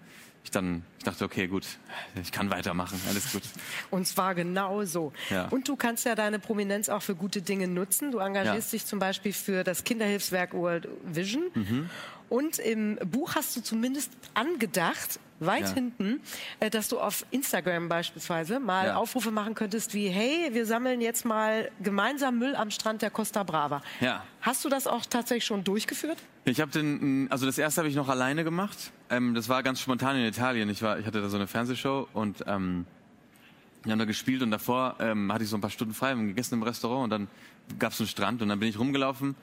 ich 0.44 0.50
dann, 0.50 0.82
ich 0.98 1.04
dachte, 1.04 1.24
okay, 1.24 1.46
gut, 1.46 1.66
ich 2.20 2.32
kann 2.32 2.50
weitermachen, 2.50 3.00
alles 3.08 3.32
gut. 3.32 3.42
Und 3.90 4.06
zwar 4.06 4.34
genau 4.34 4.84
so. 4.84 5.12
Ja. 5.30 5.46
Und 5.48 5.68
du 5.68 5.76
kannst 5.76 6.04
ja 6.04 6.14
deine 6.14 6.38
Prominenz 6.38 6.88
auch 6.88 7.02
für 7.02 7.14
gute 7.14 7.42
Dinge 7.42 7.68
nutzen. 7.68 8.10
Du 8.10 8.18
engagierst 8.18 8.72
ja. 8.72 8.78
dich 8.78 8.86
zum 8.86 8.98
Beispiel 8.98 9.32
für 9.32 9.62
das 9.62 9.84
Kinderhilfswerk 9.84 10.52
World 10.52 10.88
Vision. 11.04 11.44
Mhm. 11.54 11.90
Und 12.32 12.58
im 12.58 12.96
Buch 13.04 13.34
hast 13.34 13.54
du 13.58 13.60
zumindest 13.60 14.10
angedacht, 14.32 15.20
weit 15.38 15.64
ja. 15.64 15.74
hinten, 15.74 16.22
äh, 16.60 16.70
dass 16.70 16.88
du 16.88 16.98
auf 16.98 17.26
Instagram 17.30 17.90
beispielsweise 17.90 18.58
mal 18.58 18.86
ja. 18.86 18.96
Aufrufe 18.96 19.30
machen 19.30 19.54
könntest 19.54 19.92
wie, 19.92 20.08
hey, 20.08 20.48
wir 20.52 20.64
sammeln 20.64 21.02
jetzt 21.02 21.26
mal 21.26 21.70
gemeinsam 21.82 22.38
Müll 22.38 22.56
am 22.56 22.70
Strand 22.70 23.02
der 23.02 23.10
Costa 23.10 23.42
Brava. 23.42 23.82
Ja. 24.00 24.24
Hast 24.40 24.64
du 24.64 24.70
das 24.70 24.86
auch 24.86 25.04
tatsächlich 25.04 25.44
schon 25.44 25.62
durchgeführt? 25.62 26.16
Ich 26.46 26.62
habe 26.62 26.70
den, 26.70 27.26
also 27.30 27.44
das 27.44 27.58
erste 27.58 27.82
habe 27.82 27.90
ich 27.90 27.96
noch 27.96 28.08
alleine 28.08 28.44
gemacht. 28.44 28.92
Ähm, 29.10 29.34
das 29.34 29.50
war 29.50 29.62
ganz 29.62 29.82
spontan 29.82 30.16
in 30.16 30.24
Italien. 30.24 30.70
Ich 30.70 30.80
war, 30.80 30.98
ich 30.98 31.04
hatte 31.04 31.20
da 31.20 31.28
so 31.28 31.36
eine 31.36 31.46
Fernsehshow 31.46 32.08
und 32.14 32.44
ähm, 32.46 32.86
wir 33.82 33.92
haben 33.92 33.98
da 33.98 34.06
gespielt 34.06 34.40
und 34.40 34.52
davor 34.52 34.96
ähm, 35.00 35.30
hatte 35.30 35.44
ich 35.44 35.50
so 35.50 35.58
ein 35.58 35.60
paar 35.60 35.68
Stunden 35.68 35.92
frei, 35.92 36.16
wir 36.16 36.24
gegessen 36.24 36.54
im 36.54 36.62
Restaurant 36.62 37.04
und 37.04 37.10
dann 37.10 37.28
gab 37.78 37.92
es 37.92 38.00
einen 38.00 38.08
Strand 38.08 38.40
und 38.40 38.48
dann 38.48 38.58
bin 38.58 38.70
ich 38.70 38.78
rumgelaufen 38.78 39.36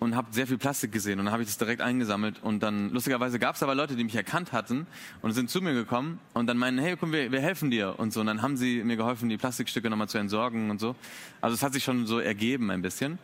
und 0.00 0.16
habe 0.16 0.28
sehr 0.32 0.46
viel 0.46 0.58
Plastik 0.58 0.92
gesehen 0.92 1.18
und 1.18 1.26
dann 1.26 1.32
habe 1.32 1.42
ich 1.42 1.48
das 1.48 1.58
direkt 1.58 1.80
eingesammelt 1.80 2.42
und 2.42 2.62
dann 2.62 2.90
lustigerweise 2.90 3.38
gab 3.38 3.56
es 3.56 3.62
aber 3.62 3.74
Leute, 3.74 3.96
die 3.96 4.04
mich 4.04 4.16
erkannt 4.16 4.52
hatten 4.52 4.86
und 5.22 5.32
sind 5.32 5.50
zu 5.50 5.62
mir 5.62 5.72
gekommen 5.72 6.18
und 6.34 6.46
dann 6.46 6.58
meinen, 6.58 6.78
hey, 6.78 6.96
komm, 6.96 7.12
wir, 7.12 7.32
wir 7.32 7.40
helfen 7.40 7.70
dir 7.70 7.98
und 7.98 8.12
so 8.12 8.20
und 8.20 8.26
dann 8.26 8.42
haben 8.42 8.56
sie 8.56 8.82
mir 8.84 8.96
geholfen, 8.96 9.28
die 9.28 9.36
Plastikstücke 9.36 9.88
nochmal 9.88 10.08
zu 10.08 10.18
entsorgen 10.18 10.70
und 10.70 10.80
so. 10.80 10.94
Also 11.40 11.54
es 11.54 11.62
hat 11.62 11.72
sich 11.72 11.84
schon 11.84 12.06
so 12.06 12.18
ergeben 12.18 12.70
ein 12.70 12.82
bisschen, 12.82 13.18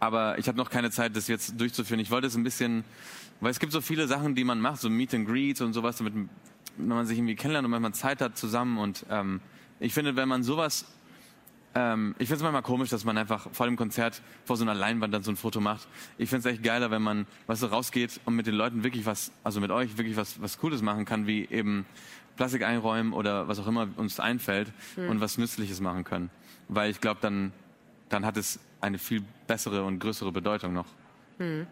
aber 0.00 0.38
ich 0.38 0.48
habe 0.48 0.56
noch 0.56 0.70
keine 0.70 0.90
Zeit, 0.90 1.16
das 1.16 1.28
jetzt 1.28 1.60
durchzuführen. 1.60 2.00
Ich 2.00 2.10
wollte 2.10 2.26
es 2.26 2.36
ein 2.36 2.44
bisschen, 2.44 2.84
weil 3.40 3.50
es 3.50 3.60
gibt 3.60 3.72
so 3.72 3.80
viele 3.80 4.06
Sachen, 4.06 4.34
die 4.34 4.44
man 4.44 4.60
macht, 4.60 4.80
so 4.80 4.88
Meet 4.88 5.14
and 5.14 5.28
Greets 5.28 5.60
und 5.60 5.72
sowas, 5.72 5.98
damit 5.98 6.14
wenn 6.78 6.88
man 6.88 7.06
sich 7.06 7.18
irgendwie 7.18 7.36
kennenlernt 7.36 7.66
und 7.66 7.72
wenn 7.72 7.82
man 7.82 7.92
Zeit 7.92 8.20
hat 8.22 8.38
zusammen 8.38 8.78
und 8.78 9.04
ähm, 9.10 9.40
ich 9.80 9.92
finde, 9.92 10.16
wenn 10.16 10.28
man 10.28 10.42
sowas 10.42 10.86
ähm, 11.74 12.14
ich 12.18 12.28
finde 12.28 12.36
es 12.36 12.42
manchmal 12.42 12.62
komisch, 12.62 12.90
dass 12.90 13.04
man 13.04 13.16
einfach 13.16 13.48
vor 13.52 13.66
dem 13.66 13.76
Konzert 13.76 14.20
vor 14.44 14.56
so 14.56 14.64
einer 14.64 14.74
Leinwand 14.74 15.14
dann 15.14 15.22
so 15.22 15.30
ein 15.30 15.36
Foto 15.36 15.60
macht. 15.60 15.88
Ich 16.18 16.28
finde 16.28 16.48
es 16.48 16.54
echt 16.54 16.62
geiler, 16.62 16.90
wenn 16.90 17.02
man, 17.02 17.26
was 17.46 17.60
so 17.60 17.66
rausgeht 17.66 18.20
und 18.24 18.36
mit 18.36 18.46
den 18.46 18.54
Leuten 18.54 18.84
wirklich 18.84 19.06
was, 19.06 19.32
also 19.42 19.60
mit 19.60 19.70
euch 19.70 19.96
wirklich 19.96 20.16
was, 20.16 20.40
was 20.42 20.58
Cooles 20.58 20.82
machen 20.82 21.04
kann, 21.04 21.26
wie 21.26 21.46
eben 21.46 21.86
Plastik 22.36 22.62
einräumen 22.62 23.12
oder 23.12 23.48
was 23.48 23.58
auch 23.58 23.66
immer 23.66 23.88
uns 23.96 24.20
einfällt 24.20 24.70
mhm. 24.96 25.08
und 25.08 25.20
was 25.20 25.38
Nützliches 25.38 25.80
machen 25.80 26.04
können. 26.04 26.30
Weil 26.68 26.90
ich 26.90 27.00
glaube, 27.00 27.20
dann, 27.22 27.52
dann 28.08 28.26
hat 28.26 28.36
es 28.36 28.60
eine 28.80 28.98
viel 28.98 29.22
bessere 29.46 29.84
und 29.84 29.98
größere 29.98 30.32
Bedeutung 30.32 30.72
noch. 30.72 30.86
Mhm. 31.38 31.66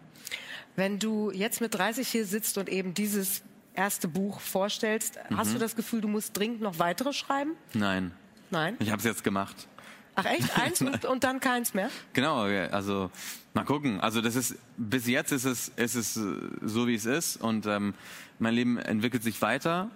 Wenn 0.75 0.99
du 0.99 1.31
jetzt 1.31 1.61
mit 1.61 1.75
30 1.75 2.07
hier 2.07 2.25
sitzt 2.25 2.57
und 2.57 2.69
eben 2.69 2.93
dieses 2.93 3.43
erste 3.73 4.07
Buch 4.07 4.39
vorstellst, 4.39 5.19
mhm. 5.29 5.37
hast 5.37 5.53
du 5.53 5.59
das 5.59 5.75
Gefühl, 5.75 6.01
du 6.01 6.07
musst 6.07 6.37
dringend 6.37 6.61
noch 6.61 6.79
weitere 6.79 7.13
schreiben? 7.13 7.51
Nein. 7.73 8.11
Nein? 8.51 8.75
Ich 8.79 8.91
habe 8.91 8.99
es 8.99 9.05
jetzt 9.05 9.23
gemacht. 9.23 9.67
Ach 10.15 10.25
echt? 10.25 10.57
Eins 10.59 10.81
und, 10.81 11.23
dann 11.23 11.39
keins 11.39 11.73
mehr? 11.73 11.89
Genau, 12.13 12.43
also 12.43 13.11
mal 13.53 13.65
gucken. 13.65 13.99
Also 13.99 14.21
das 14.21 14.35
ist 14.35 14.55
bis 14.77 15.07
jetzt 15.07 15.31
ist 15.31 15.45
es, 15.45 15.69
ist 15.75 15.95
es 15.95 16.17
äh, 16.17 16.21
so 16.61 16.87
wie 16.87 16.95
es 16.95 17.05
ist 17.05 17.37
und 17.37 17.65
ähm, 17.65 17.93
mein 18.39 18.53
Leben 18.53 18.77
entwickelt 18.77 19.23
sich 19.23 19.41
weiter. 19.41 19.89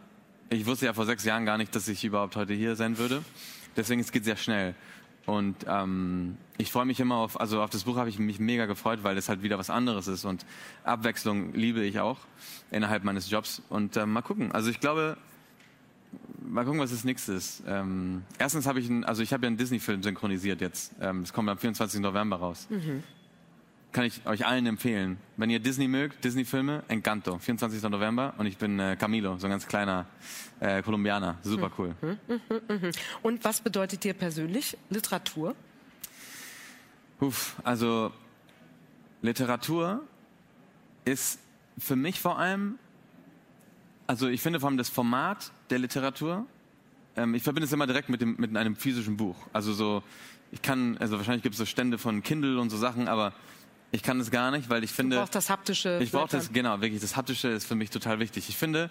Ich 0.50 0.66
wusste 0.66 0.86
ja 0.86 0.94
vor 0.94 1.06
sechs 1.06 1.26
Jahren 1.26 1.46
gar 1.46 1.58
nicht, 1.58 1.76
dass 1.76 1.88
ich 1.88 2.04
überhaupt 2.04 2.36
heute 2.36 2.54
hier 2.54 2.76
sein 2.76 2.98
würde. 2.98 3.24
Deswegen 3.76 4.00
es 4.00 4.12
geht 4.12 4.26
sehr 4.26 4.38
schnell. 4.38 4.76
Und 5.26 5.66
ähm, 5.68 6.38
ich 6.58 6.72
freue 6.72 6.86
mich 6.86 7.00
immer 7.00 7.16
auf, 7.16 7.40
also 7.40 7.62
auf 7.62 7.72
das 7.72 7.86
Buch 7.86 7.98
habe 7.98 8.10
ich 8.10 8.20
mich 8.20 8.40
mega 8.40 8.68
gefreut, 8.68 9.00
weil 9.02 9.18
es 9.18 9.28
halt 9.28 9.42
wieder 9.42 9.58
was 9.58 9.72
anderes 9.72 10.08
ist 10.08 10.24
und 10.24 10.46
Abwechslung 10.84 11.54
liebe 11.54 11.82
ich 11.84 12.00
auch 12.00 12.20
innerhalb 12.70 13.04
meines 13.04 13.30
Jobs. 13.30 13.62
Und 13.70 13.98
ähm, 13.98 14.14
mal 14.14 14.22
gucken. 14.22 14.52
Also 14.52 14.70
ich 14.70 14.80
glaube, 14.80 15.18
mal 16.40 16.66
gucken, 16.66 16.80
was 16.80 16.92
das 16.92 17.04
nächste 17.04 17.34
ist. 17.34 17.64
Ähm, 17.68 18.24
erstens 18.38 18.66
habe 18.66 18.80
ich, 18.80 18.90
ein, 18.90 19.04
also 19.04 19.22
ich 19.22 19.34
habe 19.34 19.44
ja 19.44 19.48
einen 19.48 19.58
Disney-Film 19.58 20.04
synchronisiert 20.04 20.62
jetzt. 20.62 20.94
Ähm, 21.02 21.22
das 21.22 21.34
kommt 21.34 21.50
am 21.50 21.58
24. 21.58 22.00
November 22.00 22.38
raus. 22.38 22.68
Mhm. 22.70 23.04
Kann 23.92 24.06
ich 24.06 24.26
euch 24.26 24.46
allen 24.46 24.66
empfehlen. 24.66 25.18
Wenn 25.38 25.50
ihr 25.50 25.60
Disney 25.60 25.88
mögt, 25.88 26.24
Disney-Filme, 26.24 26.84
Encanto, 26.88 27.40
24. 27.40 27.82
November. 27.84 28.34
Und 28.38 28.46
ich 28.46 28.58
bin 28.58 28.80
äh, 28.80 28.98
Camilo, 29.00 29.38
so 29.38 29.48
ein 29.48 29.52
ganz 29.52 29.68
kleiner 29.68 30.06
äh, 30.60 30.82
Kolumbianer. 30.82 31.38
Super 31.44 31.72
cool. 31.78 31.96
Mhm, 32.02 32.18
mhm, 32.28 32.62
mhm. 32.68 32.92
Und 33.22 33.44
was 33.44 33.62
bedeutet 33.62 34.04
dir 34.04 34.14
persönlich 34.14 34.78
Literatur? 34.90 35.56
Uff, 37.22 37.56
also 37.64 38.12
Literatur 39.22 40.02
ist 41.06 41.40
für 41.78 41.96
mich 41.96 42.20
vor 42.20 42.38
allem 42.38 42.78
also 44.08 44.28
ich 44.28 44.42
finde 44.42 44.60
vor 44.60 44.70
allem 44.70 44.78
das 44.78 44.90
Format 44.90 45.52
der 45.70 45.80
Literatur, 45.80 46.46
ähm, 47.16 47.36
ich 47.36 47.44
verbinde 47.44 47.66
es 47.66 47.74
immer 47.74 47.88
direkt 47.88 48.10
mit, 48.10 48.22
dem, 48.22 48.36
mit 48.38 48.56
einem 48.56 48.76
physischen 48.76 49.18
Buch. 49.18 49.36
Also 49.54 49.74
so, 49.74 50.04
ich 50.52 50.62
kann, 50.62 50.98
also 50.98 51.18
wahrscheinlich 51.18 51.44
gibt 51.44 51.54
es 51.54 51.60
so 51.60 51.66
Stände 51.66 51.98
von 51.98 52.24
Kindle 52.24 52.60
und 52.60 52.70
so 52.70 52.78
Sachen, 52.78 53.08
aber 53.08 53.34
Ich 53.92 54.04
kann 54.04 54.20
das 54.20 54.30
gar 54.30 54.52
nicht, 54.52 54.70
weil 54.70 54.84
ich 54.84 54.92
finde. 54.92 55.16
Du 55.16 55.22
brauchst 55.22 55.36
das 55.36 55.50
haptische. 55.50 56.00
Ich 56.02 56.12
brauche 56.12 56.30
das, 56.30 56.52
genau, 56.52 56.82
wirklich. 56.82 57.02
Das 57.02 57.16
haptische 57.16 57.48
ist 57.48 57.66
für 57.66 57.76
mich 57.76 57.90
total 57.90 58.20
wichtig. 58.20 58.50
Ich 58.50 58.58
finde, 58.58 58.90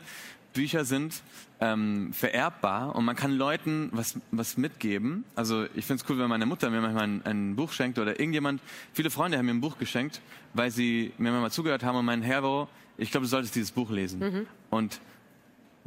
Bücher 0.55 0.85
sind 0.85 1.23
ähm, 1.61 2.13
vererbbar 2.15 2.95
und 2.95 3.05
man 3.05 3.17
kann 3.17 3.33
Leuten 3.33 3.91
was, 3.93 4.19
was 4.31 4.57
mitgeben. 4.57 5.25
Also 5.35 5.65
ich 5.75 5.85
finde 5.85 6.03
es 6.03 6.09
cool, 6.09 6.19
wenn 6.19 6.29
meine 6.29 6.47
Mutter 6.47 6.71
mir 6.71 6.81
manchmal 6.81 7.05
ein, 7.05 7.23
ein, 7.27 7.57
Buch 7.57 7.73
schenkt 7.73 7.99
oder 7.99 8.19
irgendjemand, 8.19 8.63
viele 8.93 9.11
Freunde 9.11 9.37
haben 9.37 9.47
mir 9.47 9.53
ein 9.53 9.61
Buch 9.61 9.77
geschenkt, 9.79 10.23
weil 10.55 10.71
sie 10.71 11.13
mir 11.19 11.33
mal 11.33 11.51
zugehört 11.51 11.83
haben 11.83 11.99
und 11.99 12.05
meinen, 12.05 12.23
Herr, 12.23 12.69
ich 12.97 13.11
glaube, 13.11 13.27
du 13.27 13.31
solltest 13.31 13.55
dieses 13.57 13.73
Buch 13.73 13.91
lesen. 13.91 14.21
Mhm. 14.21 14.47
Und 14.71 15.01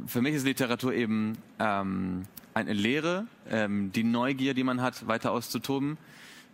für 0.06 0.22
mich 0.22 0.34
ist 0.34 0.44
Literatur 0.44 0.94
eben 0.94 1.38
ähm, 1.58 2.26
eine 2.54 2.72
Lehre, 2.72 3.26
ähm, 3.50 3.92
die 3.92 4.04
Neugier, 4.04 4.54
die 4.54 4.64
man 4.64 4.80
hat, 4.80 5.06
weiter 5.06 5.32
auszutoben. 5.32 5.98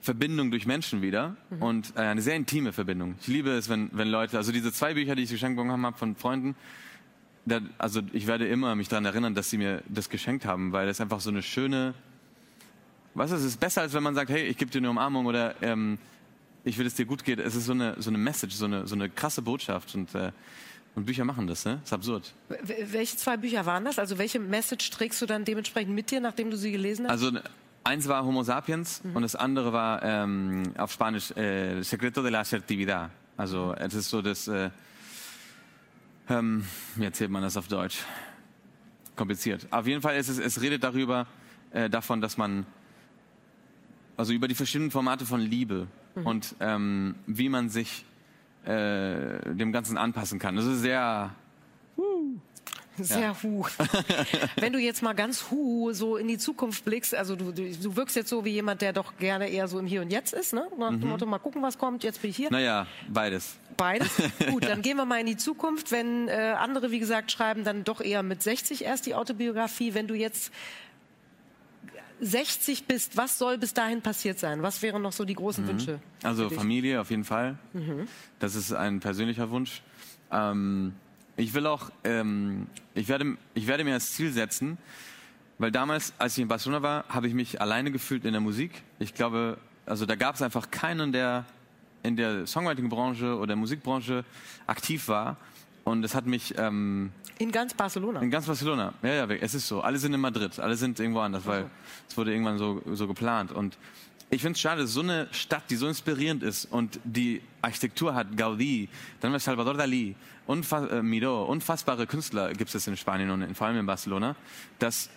Verbindung 0.00 0.50
durch 0.50 0.66
Menschen 0.66 1.00
wieder 1.00 1.34
mhm. 1.48 1.62
und 1.62 1.92
äh, 1.96 2.00
eine 2.00 2.20
sehr 2.20 2.36
intime 2.36 2.74
Verbindung. 2.74 3.14
Ich 3.20 3.26
liebe 3.26 3.50
es, 3.50 3.70
wenn, 3.70 3.88
wenn 3.92 4.08
Leute, 4.08 4.36
also 4.36 4.52
diese 4.52 4.70
zwei 4.70 4.92
Bücher, 4.92 5.14
die 5.14 5.22
ich 5.22 5.30
geschenkt 5.30 5.56
bekommen 5.56 5.86
habe 5.86 5.96
von 5.96 6.14
Freunden, 6.14 6.56
da, 7.46 7.60
also 7.78 8.02
ich 8.12 8.26
werde 8.26 8.46
immer 8.46 8.74
mich 8.74 8.88
daran 8.88 9.06
erinnern, 9.06 9.34
dass 9.34 9.48
sie 9.48 9.56
mir 9.56 9.82
das 9.88 10.10
geschenkt 10.10 10.44
haben, 10.44 10.72
weil 10.72 10.88
es 10.88 11.00
einfach 11.00 11.20
so 11.20 11.30
eine 11.30 11.42
schöne, 11.42 11.94
was 13.14 13.30
ist, 13.30 13.40
es 13.40 13.46
ist 13.46 13.60
besser, 13.60 13.80
als 13.80 13.94
wenn 13.94 14.02
man 14.02 14.14
sagt, 14.14 14.30
hey, 14.30 14.44
ich 14.44 14.58
gebe 14.58 14.70
dir 14.70 14.78
eine 14.78 14.90
Umarmung 14.90 15.24
oder 15.24 15.54
ähm, 15.62 15.96
ich 16.64 16.76
will, 16.76 16.84
dass 16.84 16.94
dir 16.94 17.06
gut 17.06 17.24
geht. 17.24 17.38
Es 17.38 17.54
ist 17.54 17.64
so 17.64 17.72
eine, 17.72 17.96
so 17.98 18.10
eine 18.10 18.18
Message, 18.18 18.54
so 18.54 18.66
eine, 18.66 18.86
so 18.86 18.94
eine 18.94 19.08
krasse 19.08 19.40
Botschaft 19.40 19.94
und 19.94 20.14
äh, 20.14 20.32
und 20.94 21.06
Bücher 21.06 21.24
machen 21.24 21.46
das, 21.46 21.64
ne? 21.64 21.76
Das 21.80 21.84
ist 21.88 21.92
absurd. 21.92 22.34
Welche 22.48 23.16
zwei 23.16 23.36
Bücher 23.36 23.66
waren 23.66 23.84
das? 23.84 23.98
Also 23.98 24.18
welche 24.18 24.38
Message 24.38 24.90
trägst 24.90 25.20
du 25.20 25.26
dann 25.26 25.44
dementsprechend 25.44 25.94
mit 25.94 26.10
dir, 26.10 26.20
nachdem 26.20 26.50
du 26.50 26.56
sie 26.56 26.70
gelesen 26.70 27.06
hast? 27.06 27.12
Also 27.12 27.32
eins 27.82 28.06
war 28.08 28.24
Homo 28.24 28.42
sapiens 28.42 29.02
mhm. 29.02 29.16
und 29.16 29.22
das 29.22 29.34
andere 29.34 29.72
war 29.72 30.02
ähm, 30.02 30.62
auf 30.78 30.92
Spanisch 30.92 31.32
äh, 31.32 31.82
Secreto 31.82 32.22
de 32.22 32.30
la 32.30 32.40
Asertividad. 32.40 33.10
Also 33.36 33.74
es 33.76 33.94
ist 33.94 34.10
so 34.10 34.22
das, 34.22 34.46
äh, 34.46 34.70
ähm, 36.28 36.64
wie 36.94 37.04
erzählt 37.04 37.30
man 37.30 37.42
das 37.42 37.56
auf 37.56 37.66
Deutsch? 37.66 37.98
Kompliziert. 39.16 39.66
Auf 39.70 39.86
jeden 39.86 40.00
Fall 40.00 40.16
ist 40.16 40.28
es, 40.28 40.38
es 40.38 40.60
redet 40.60 40.82
darüber, 40.84 41.26
äh, 41.72 41.90
davon, 41.90 42.20
dass 42.20 42.36
man, 42.36 42.66
also 44.16 44.32
über 44.32 44.46
die 44.46 44.54
verschiedenen 44.54 44.92
Formate 44.92 45.26
von 45.26 45.40
Liebe 45.40 45.88
mhm. 46.14 46.26
und 46.26 46.54
ähm, 46.60 47.16
wie 47.26 47.48
man 47.48 47.68
sich 47.68 48.04
äh, 48.64 49.54
dem 49.54 49.72
Ganzen 49.72 49.96
anpassen 49.96 50.38
kann. 50.38 50.56
Das 50.56 50.64
ist 50.64 50.80
sehr 50.80 51.30
sehr 52.98 53.20
ja. 53.20 53.36
hu. 53.42 53.64
Wenn 54.56 54.72
du 54.72 54.78
jetzt 54.78 55.02
mal 55.02 55.14
ganz 55.14 55.50
hu 55.50 55.92
so 55.92 56.16
in 56.16 56.28
die 56.28 56.38
Zukunft 56.38 56.84
blickst, 56.84 57.14
also 57.14 57.34
du, 57.34 57.50
du, 57.50 57.70
du, 57.70 57.96
wirkst 57.96 58.14
jetzt 58.14 58.28
so 58.28 58.44
wie 58.44 58.50
jemand, 58.50 58.82
der 58.82 58.92
doch 58.92 59.16
gerne 59.16 59.48
eher 59.48 59.66
so 59.68 59.78
im 59.78 59.86
Hier 59.86 60.02
und 60.02 60.10
Jetzt 60.10 60.32
ist, 60.32 60.52
ne? 60.52 60.66
Nach 60.78 60.90
dem 60.90 61.00
mhm. 61.00 61.08
Motto, 61.08 61.26
mal 61.26 61.38
gucken, 61.38 61.62
was 61.62 61.78
kommt, 61.78 62.04
jetzt 62.04 62.22
bin 62.22 62.30
ich 62.30 62.36
hier. 62.36 62.50
Naja, 62.50 62.86
beides. 63.08 63.56
Beides? 63.76 64.10
Gut, 64.50 64.64
dann 64.64 64.82
gehen 64.82 64.96
wir 64.96 65.04
mal 65.04 65.18
in 65.18 65.26
die 65.26 65.36
Zukunft. 65.36 65.90
Wenn 65.90 66.28
äh, 66.28 66.54
andere, 66.56 66.92
wie 66.92 67.00
gesagt, 67.00 67.32
schreiben 67.32 67.64
dann 67.64 67.82
doch 67.82 68.00
eher 68.00 68.22
mit 68.22 68.42
60 68.42 68.84
erst 68.84 69.06
die 69.06 69.14
Autobiografie. 69.14 69.94
Wenn 69.94 70.06
du 70.06 70.14
jetzt 70.14 70.52
60 72.20 72.86
bist, 72.86 73.16
was 73.16 73.38
soll 73.38 73.58
bis 73.58 73.74
dahin 73.74 74.00
passiert 74.00 74.38
sein? 74.38 74.62
Was 74.62 74.82
wären 74.82 75.02
noch 75.02 75.12
so 75.12 75.24
die 75.24 75.34
großen 75.34 75.64
mhm. 75.64 75.68
Wünsche? 75.68 76.00
Also 76.22 76.50
Familie 76.50 77.00
auf 77.00 77.10
jeden 77.10 77.24
Fall. 77.24 77.58
Mhm. 77.72 78.08
Das 78.38 78.54
ist 78.54 78.72
ein 78.72 79.00
persönlicher 79.00 79.50
Wunsch. 79.50 79.82
Ähm, 80.30 80.94
ich 81.36 81.52
will 81.54 81.66
auch, 81.66 81.90
ähm, 82.04 82.66
ich, 82.94 83.08
werde, 83.08 83.36
ich 83.54 83.66
werde 83.66 83.84
mir 83.84 83.94
als 83.94 84.12
Ziel 84.12 84.32
setzen, 84.32 84.78
weil 85.58 85.70
damals, 85.70 86.12
als 86.18 86.36
ich 86.36 86.42
in 86.42 86.48
Barcelona 86.48 86.82
war, 86.82 87.04
habe 87.08 87.28
ich 87.28 87.34
mich 87.34 87.60
alleine 87.60 87.90
gefühlt 87.90 88.24
in 88.24 88.32
der 88.32 88.40
Musik. 88.40 88.82
Ich 88.98 89.14
glaube, 89.14 89.58
also 89.86 90.06
da 90.06 90.14
gab 90.14 90.34
es 90.34 90.42
einfach 90.42 90.70
keinen, 90.70 91.12
der 91.12 91.44
in 92.02 92.16
der 92.16 92.46
Songwriting-Branche 92.46 93.36
oder 93.36 93.56
Musikbranche 93.56 94.24
aktiv 94.66 95.08
war. 95.08 95.36
Und 95.84 96.04
es 96.04 96.14
hat 96.14 96.26
mich. 96.26 96.54
Ähm, 96.58 97.12
in 97.38 97.50
ganz 97.50 97.74
Barcelona. 97.74 98.20
In 98.20 98.30
ganz 98.30 98.46
Barcelona. 98.46 98.94
Ja, 99.02 99.26
ja, 99.26 99.30
es 99.30 99.54
ist 99.54 99.66
so. 99.66 99.80
Alle 99.80 99.98
sind 99.98 100.14
in 100.14 100.20
Madrid, 100.20 100.58
alle 100.60 100.76
sind 100.76 101.00
irgendwo 101.00 101.20
anders, 101.20 101.44
weil 101.46 101.68
es 102.08 102.16
wurde 102.16 102.32
irgendwann 102.32 102.58
so, 102.58 102.82
so 102.92 103.06
geplant. 103.08 103.50
Und 103.52 103.76
ich 104.30 104.40
finde 104.40 104.56
es 104.56 104.60
schade, 104.60 104.86
so 104.86 105.00
eine 105.00 105.28
Stadt, 105.32 105.64
die 105.70 105.76
so 105.76 105.86
inspirierend 105.86 106.42
ist 106.42 106.64
und 106.66 106.98
die 107.04 107.42
Architektur 107.62 108.14
hat, 108.14 108.28
Gaudí, 108.36 108.88
dann 109.20 109.32
war 109.32 109.38
Salvador 109.38 109.74
Dalí, 109.74 110.14
unfass, 110.46 110.90
äh, 110.90 111.02
Miró, 111.02 111.44
unfassbare 111.44 112.06
Künstler 112.06 112.52
gibt 112.52 112.74
es 112.74 112.86
in 112.86 112.96
Spanien 112.96 113.30
und 113.30 113.42
in, 113.42 113.54
vor 113.54 113.66
allem 113.66 113.78
in 113.78 113.86
Barcelona, 113.86 114.36
dass, 114.78 115.10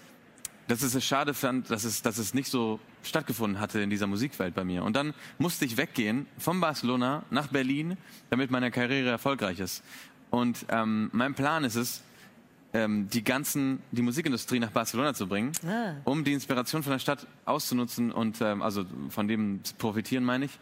dass 0.67 0.81
es 0.81 1.03
schade 1.03 1.33
fand, 1.33 1.69
dass 1.69 1.83
es, 1.83 2.01
dass 2.01 2.17
es 2.17 2.33
nicht 2.33 2.49
so 2.49 2.79
stattgefunden 3.03 3.59
hatte 3.59 3.79
in 3.79 3.89
dieser 3.89 4.07
Musikwelt 4.07 4.53
bei 4.53 4.63
mir. 4.63 4.83
Und 4.83 4.95
dann 4.95 5.13
musste 5.37 5.65
ich 5.65 5.77
weggehen 5.77 6.27
von 6.37 6.59
Barcelona 6.59 7.23
nach 7.29 7.47
Berlin, 7.47 7.97
damit 8.29 8.51
meine 8.51 8.71
Karriere 8.71 9.09
erfolgreich 9.09 9.59
ist. 9.59 9.83
Und 10.29 10.65
ähm, 10.69 11.09
mein 11.13 11.33
Plan 11.33 11.63
ist 11.63 11.75
es, 11.75 12.03
ähm, 12.77 13.09
die 13.09 13.23
ganzen, 13.23 13.79
die 13.91 14.01
Musikindustrie 14.01 14.59
nach 14.59 14.71
Barcelona 14.71 15.13
zu 15.13 15.27
bringen, 15.27 15.51
ah. 15.65 15.93
um 16.03 16.23
die 16.23 16.33
Inspiration 16.33 16.83
von 16.83 16.91
der 16.91 16.99
Stadt 16.99 17.25
auszunutzen 17.45 18.11
und 18.11 18.39
ähm, 18.41 18.61
also 18.61 18.85
von 19.09 19.27
dem 19.27 19.63
zu 19.63 19.73
profitieren, 19.75 20.23
meine 20.23 20.45
ich, 20.45 20.59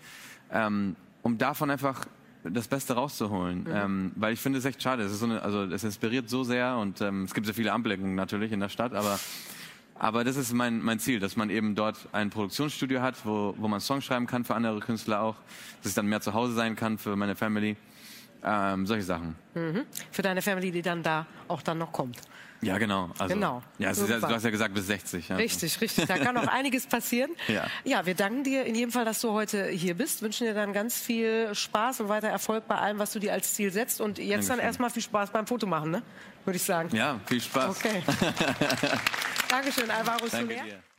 ähm, 0.52 0.96
um 1.24 1.38
davon 1.38 1.70
einfach 1.70 2.06
das 2.44 2.68
Beste 2.68 2.94
rauszuholen. 2.94 3.62
Mhm. 3.64 3.72
Ähm, 3.74 4.12
weil 4.16 4.34
ich 4.34 4.40
finde 4.40 4.60
es 4.60 4.66
echt 4.66 4.82
schade. 4.82 5.04
Es 5.04 5.12
ist 5.12 5.20
so 5.20 5.26
eine, 5.26 5.42
also 5.42 5.64
es 5.64 5.84
inspiriert 5.84 6.30
so 6.30 6.44
sehr 6.44 6.78
und 6.78 7.02
ähm, 7.02 7.24
es 7.24 7.34
gibt 7.34 7.48
so 7.48 7.54
viele 7.54 7.74
Anblicken 7.74 8.16
natürlich 8.16 8.52
in 8.52 8.60
der 8.60 8.70
Stadt, 8.70 8.94
aber 8.94 9.20
aber 9.98 10.26
das 10.26 10.36
ist 10.36 10.52
mein, 10.52 10.82
mein 10.82 11.00
Ziel, 11.00 11.22
dass 11.22 11.38
man 11.38 11.50
eben 11.50 11.74
dort 11.74 12.10
ein 12.12 12.30
Produktionsstudio 12.30 13.02
hat, 13.02 13.26
wo, 13.26 13.56
wo 13.58 13.70
man 13.70 13.80
Songs 13.80 14.04
schreiben 14.04 14.28
kann 14.28 14.44
für 14.44 14.54
andere 14.54 14.82
Künstler 14.82 15.22
auch, 15.22 15.36
dass 15.82 15.92
ich 15.92 15.96
dann 15.96 16.08
mehr 16.08 16.20
zu 16.20 16.34
Hause 16.34 16.54
sein 16.54 16.76
kann 16.76 16.98
für 16.98 17.16
meine 17.16 17.36
Family. 17.36 17.78
Ähm, 18.48 18.86
solche 18.86 19.04
Sachen. 19.04 19.36
Mhm. 19.56 19.86
Für 20.12 20.22
deine 20.22 20.42
Family, 20.42 20.72
die 20.72 20.84
dann 20.84 21.02
da 21.02 21.26
auch 21.48 21.64
dann 21.64 21.80
noch 21.80 21.92
kommt. 21.92 22.22
Ja, 22.62 22.78
genau. 22.78 23.10
Also, 23.18 23.34
genau. 23.34 23.62
Ja, 23.78 23.92
ist, 23.92 24.02
du 24.02 24.22
hast 24.22 24.44
ja 24.44 24.50
gesagt 24.50 24.74
bis 24.74 24.88
60. 24.88 25.30
Ja. 25.30 25.36
Richtig, 25.36 25.82
richtig. 25.82 26.06
Da 26.06 26.18
kann 26.18 26.38
auch 26.38 26.48
einiges 26.48 26.88
passieren. 26.88 27.32
Ja. 27.48 27.68
ja, 27.84 28.06
wir 28.06 28.16
danken 28.16 28.44
dir 28.44 28.66
in 28.66 28.76
jedem 28.76 28.92
Fall, 28.92 29.06
dass 29.06 29.22
du 29.22 29.32
heute 29.32 29.68
hier 29.68 29.96
bist. 29.96 30.22
Wünschen 30.22 30.48
dir 30.48 30.54
dann 30.54 30.74
ganz 30.74 31.00
viel 31.00 31.54
Spaß 31.54 32.02
und 32.02 32.10
weiter 32.10 32.28
Erfolg 32.28 32.68
bei 32.68 32.76
allem, 32.76 33.00
was 33.00 33.12
du 33.12 33.20
dir 33.20 33.34
als 33.34 33.54
Ziel 33.54 33.72
setzt. 33.72 34.00
Und 34.00 34.18
jetzt 34.18 34.30
Dankeschön. 34.30 34.58
dann 34.58 34.60
erstmal 34.60 34.90
viel 34.90 35.04
Spaß 35.04 35.32
beim 35.32 35.48
Fotomachen, 35.48 35.92
ne? 35.92 36.02
Würde 36.46 36.58
ich 36.58 36.64
sagen. 36.64 36.96
Ja, 36.96 37.20
viel 37.26 37.42
Spaß. 37.42 37.78
Okay. 37.78 38.04
Dankeschön, 39.50 39.90
Alvaro 39.90 40.28
Danke 40.28 40.54
Soler. 40.54 40.64
Dir. 40.64 40.95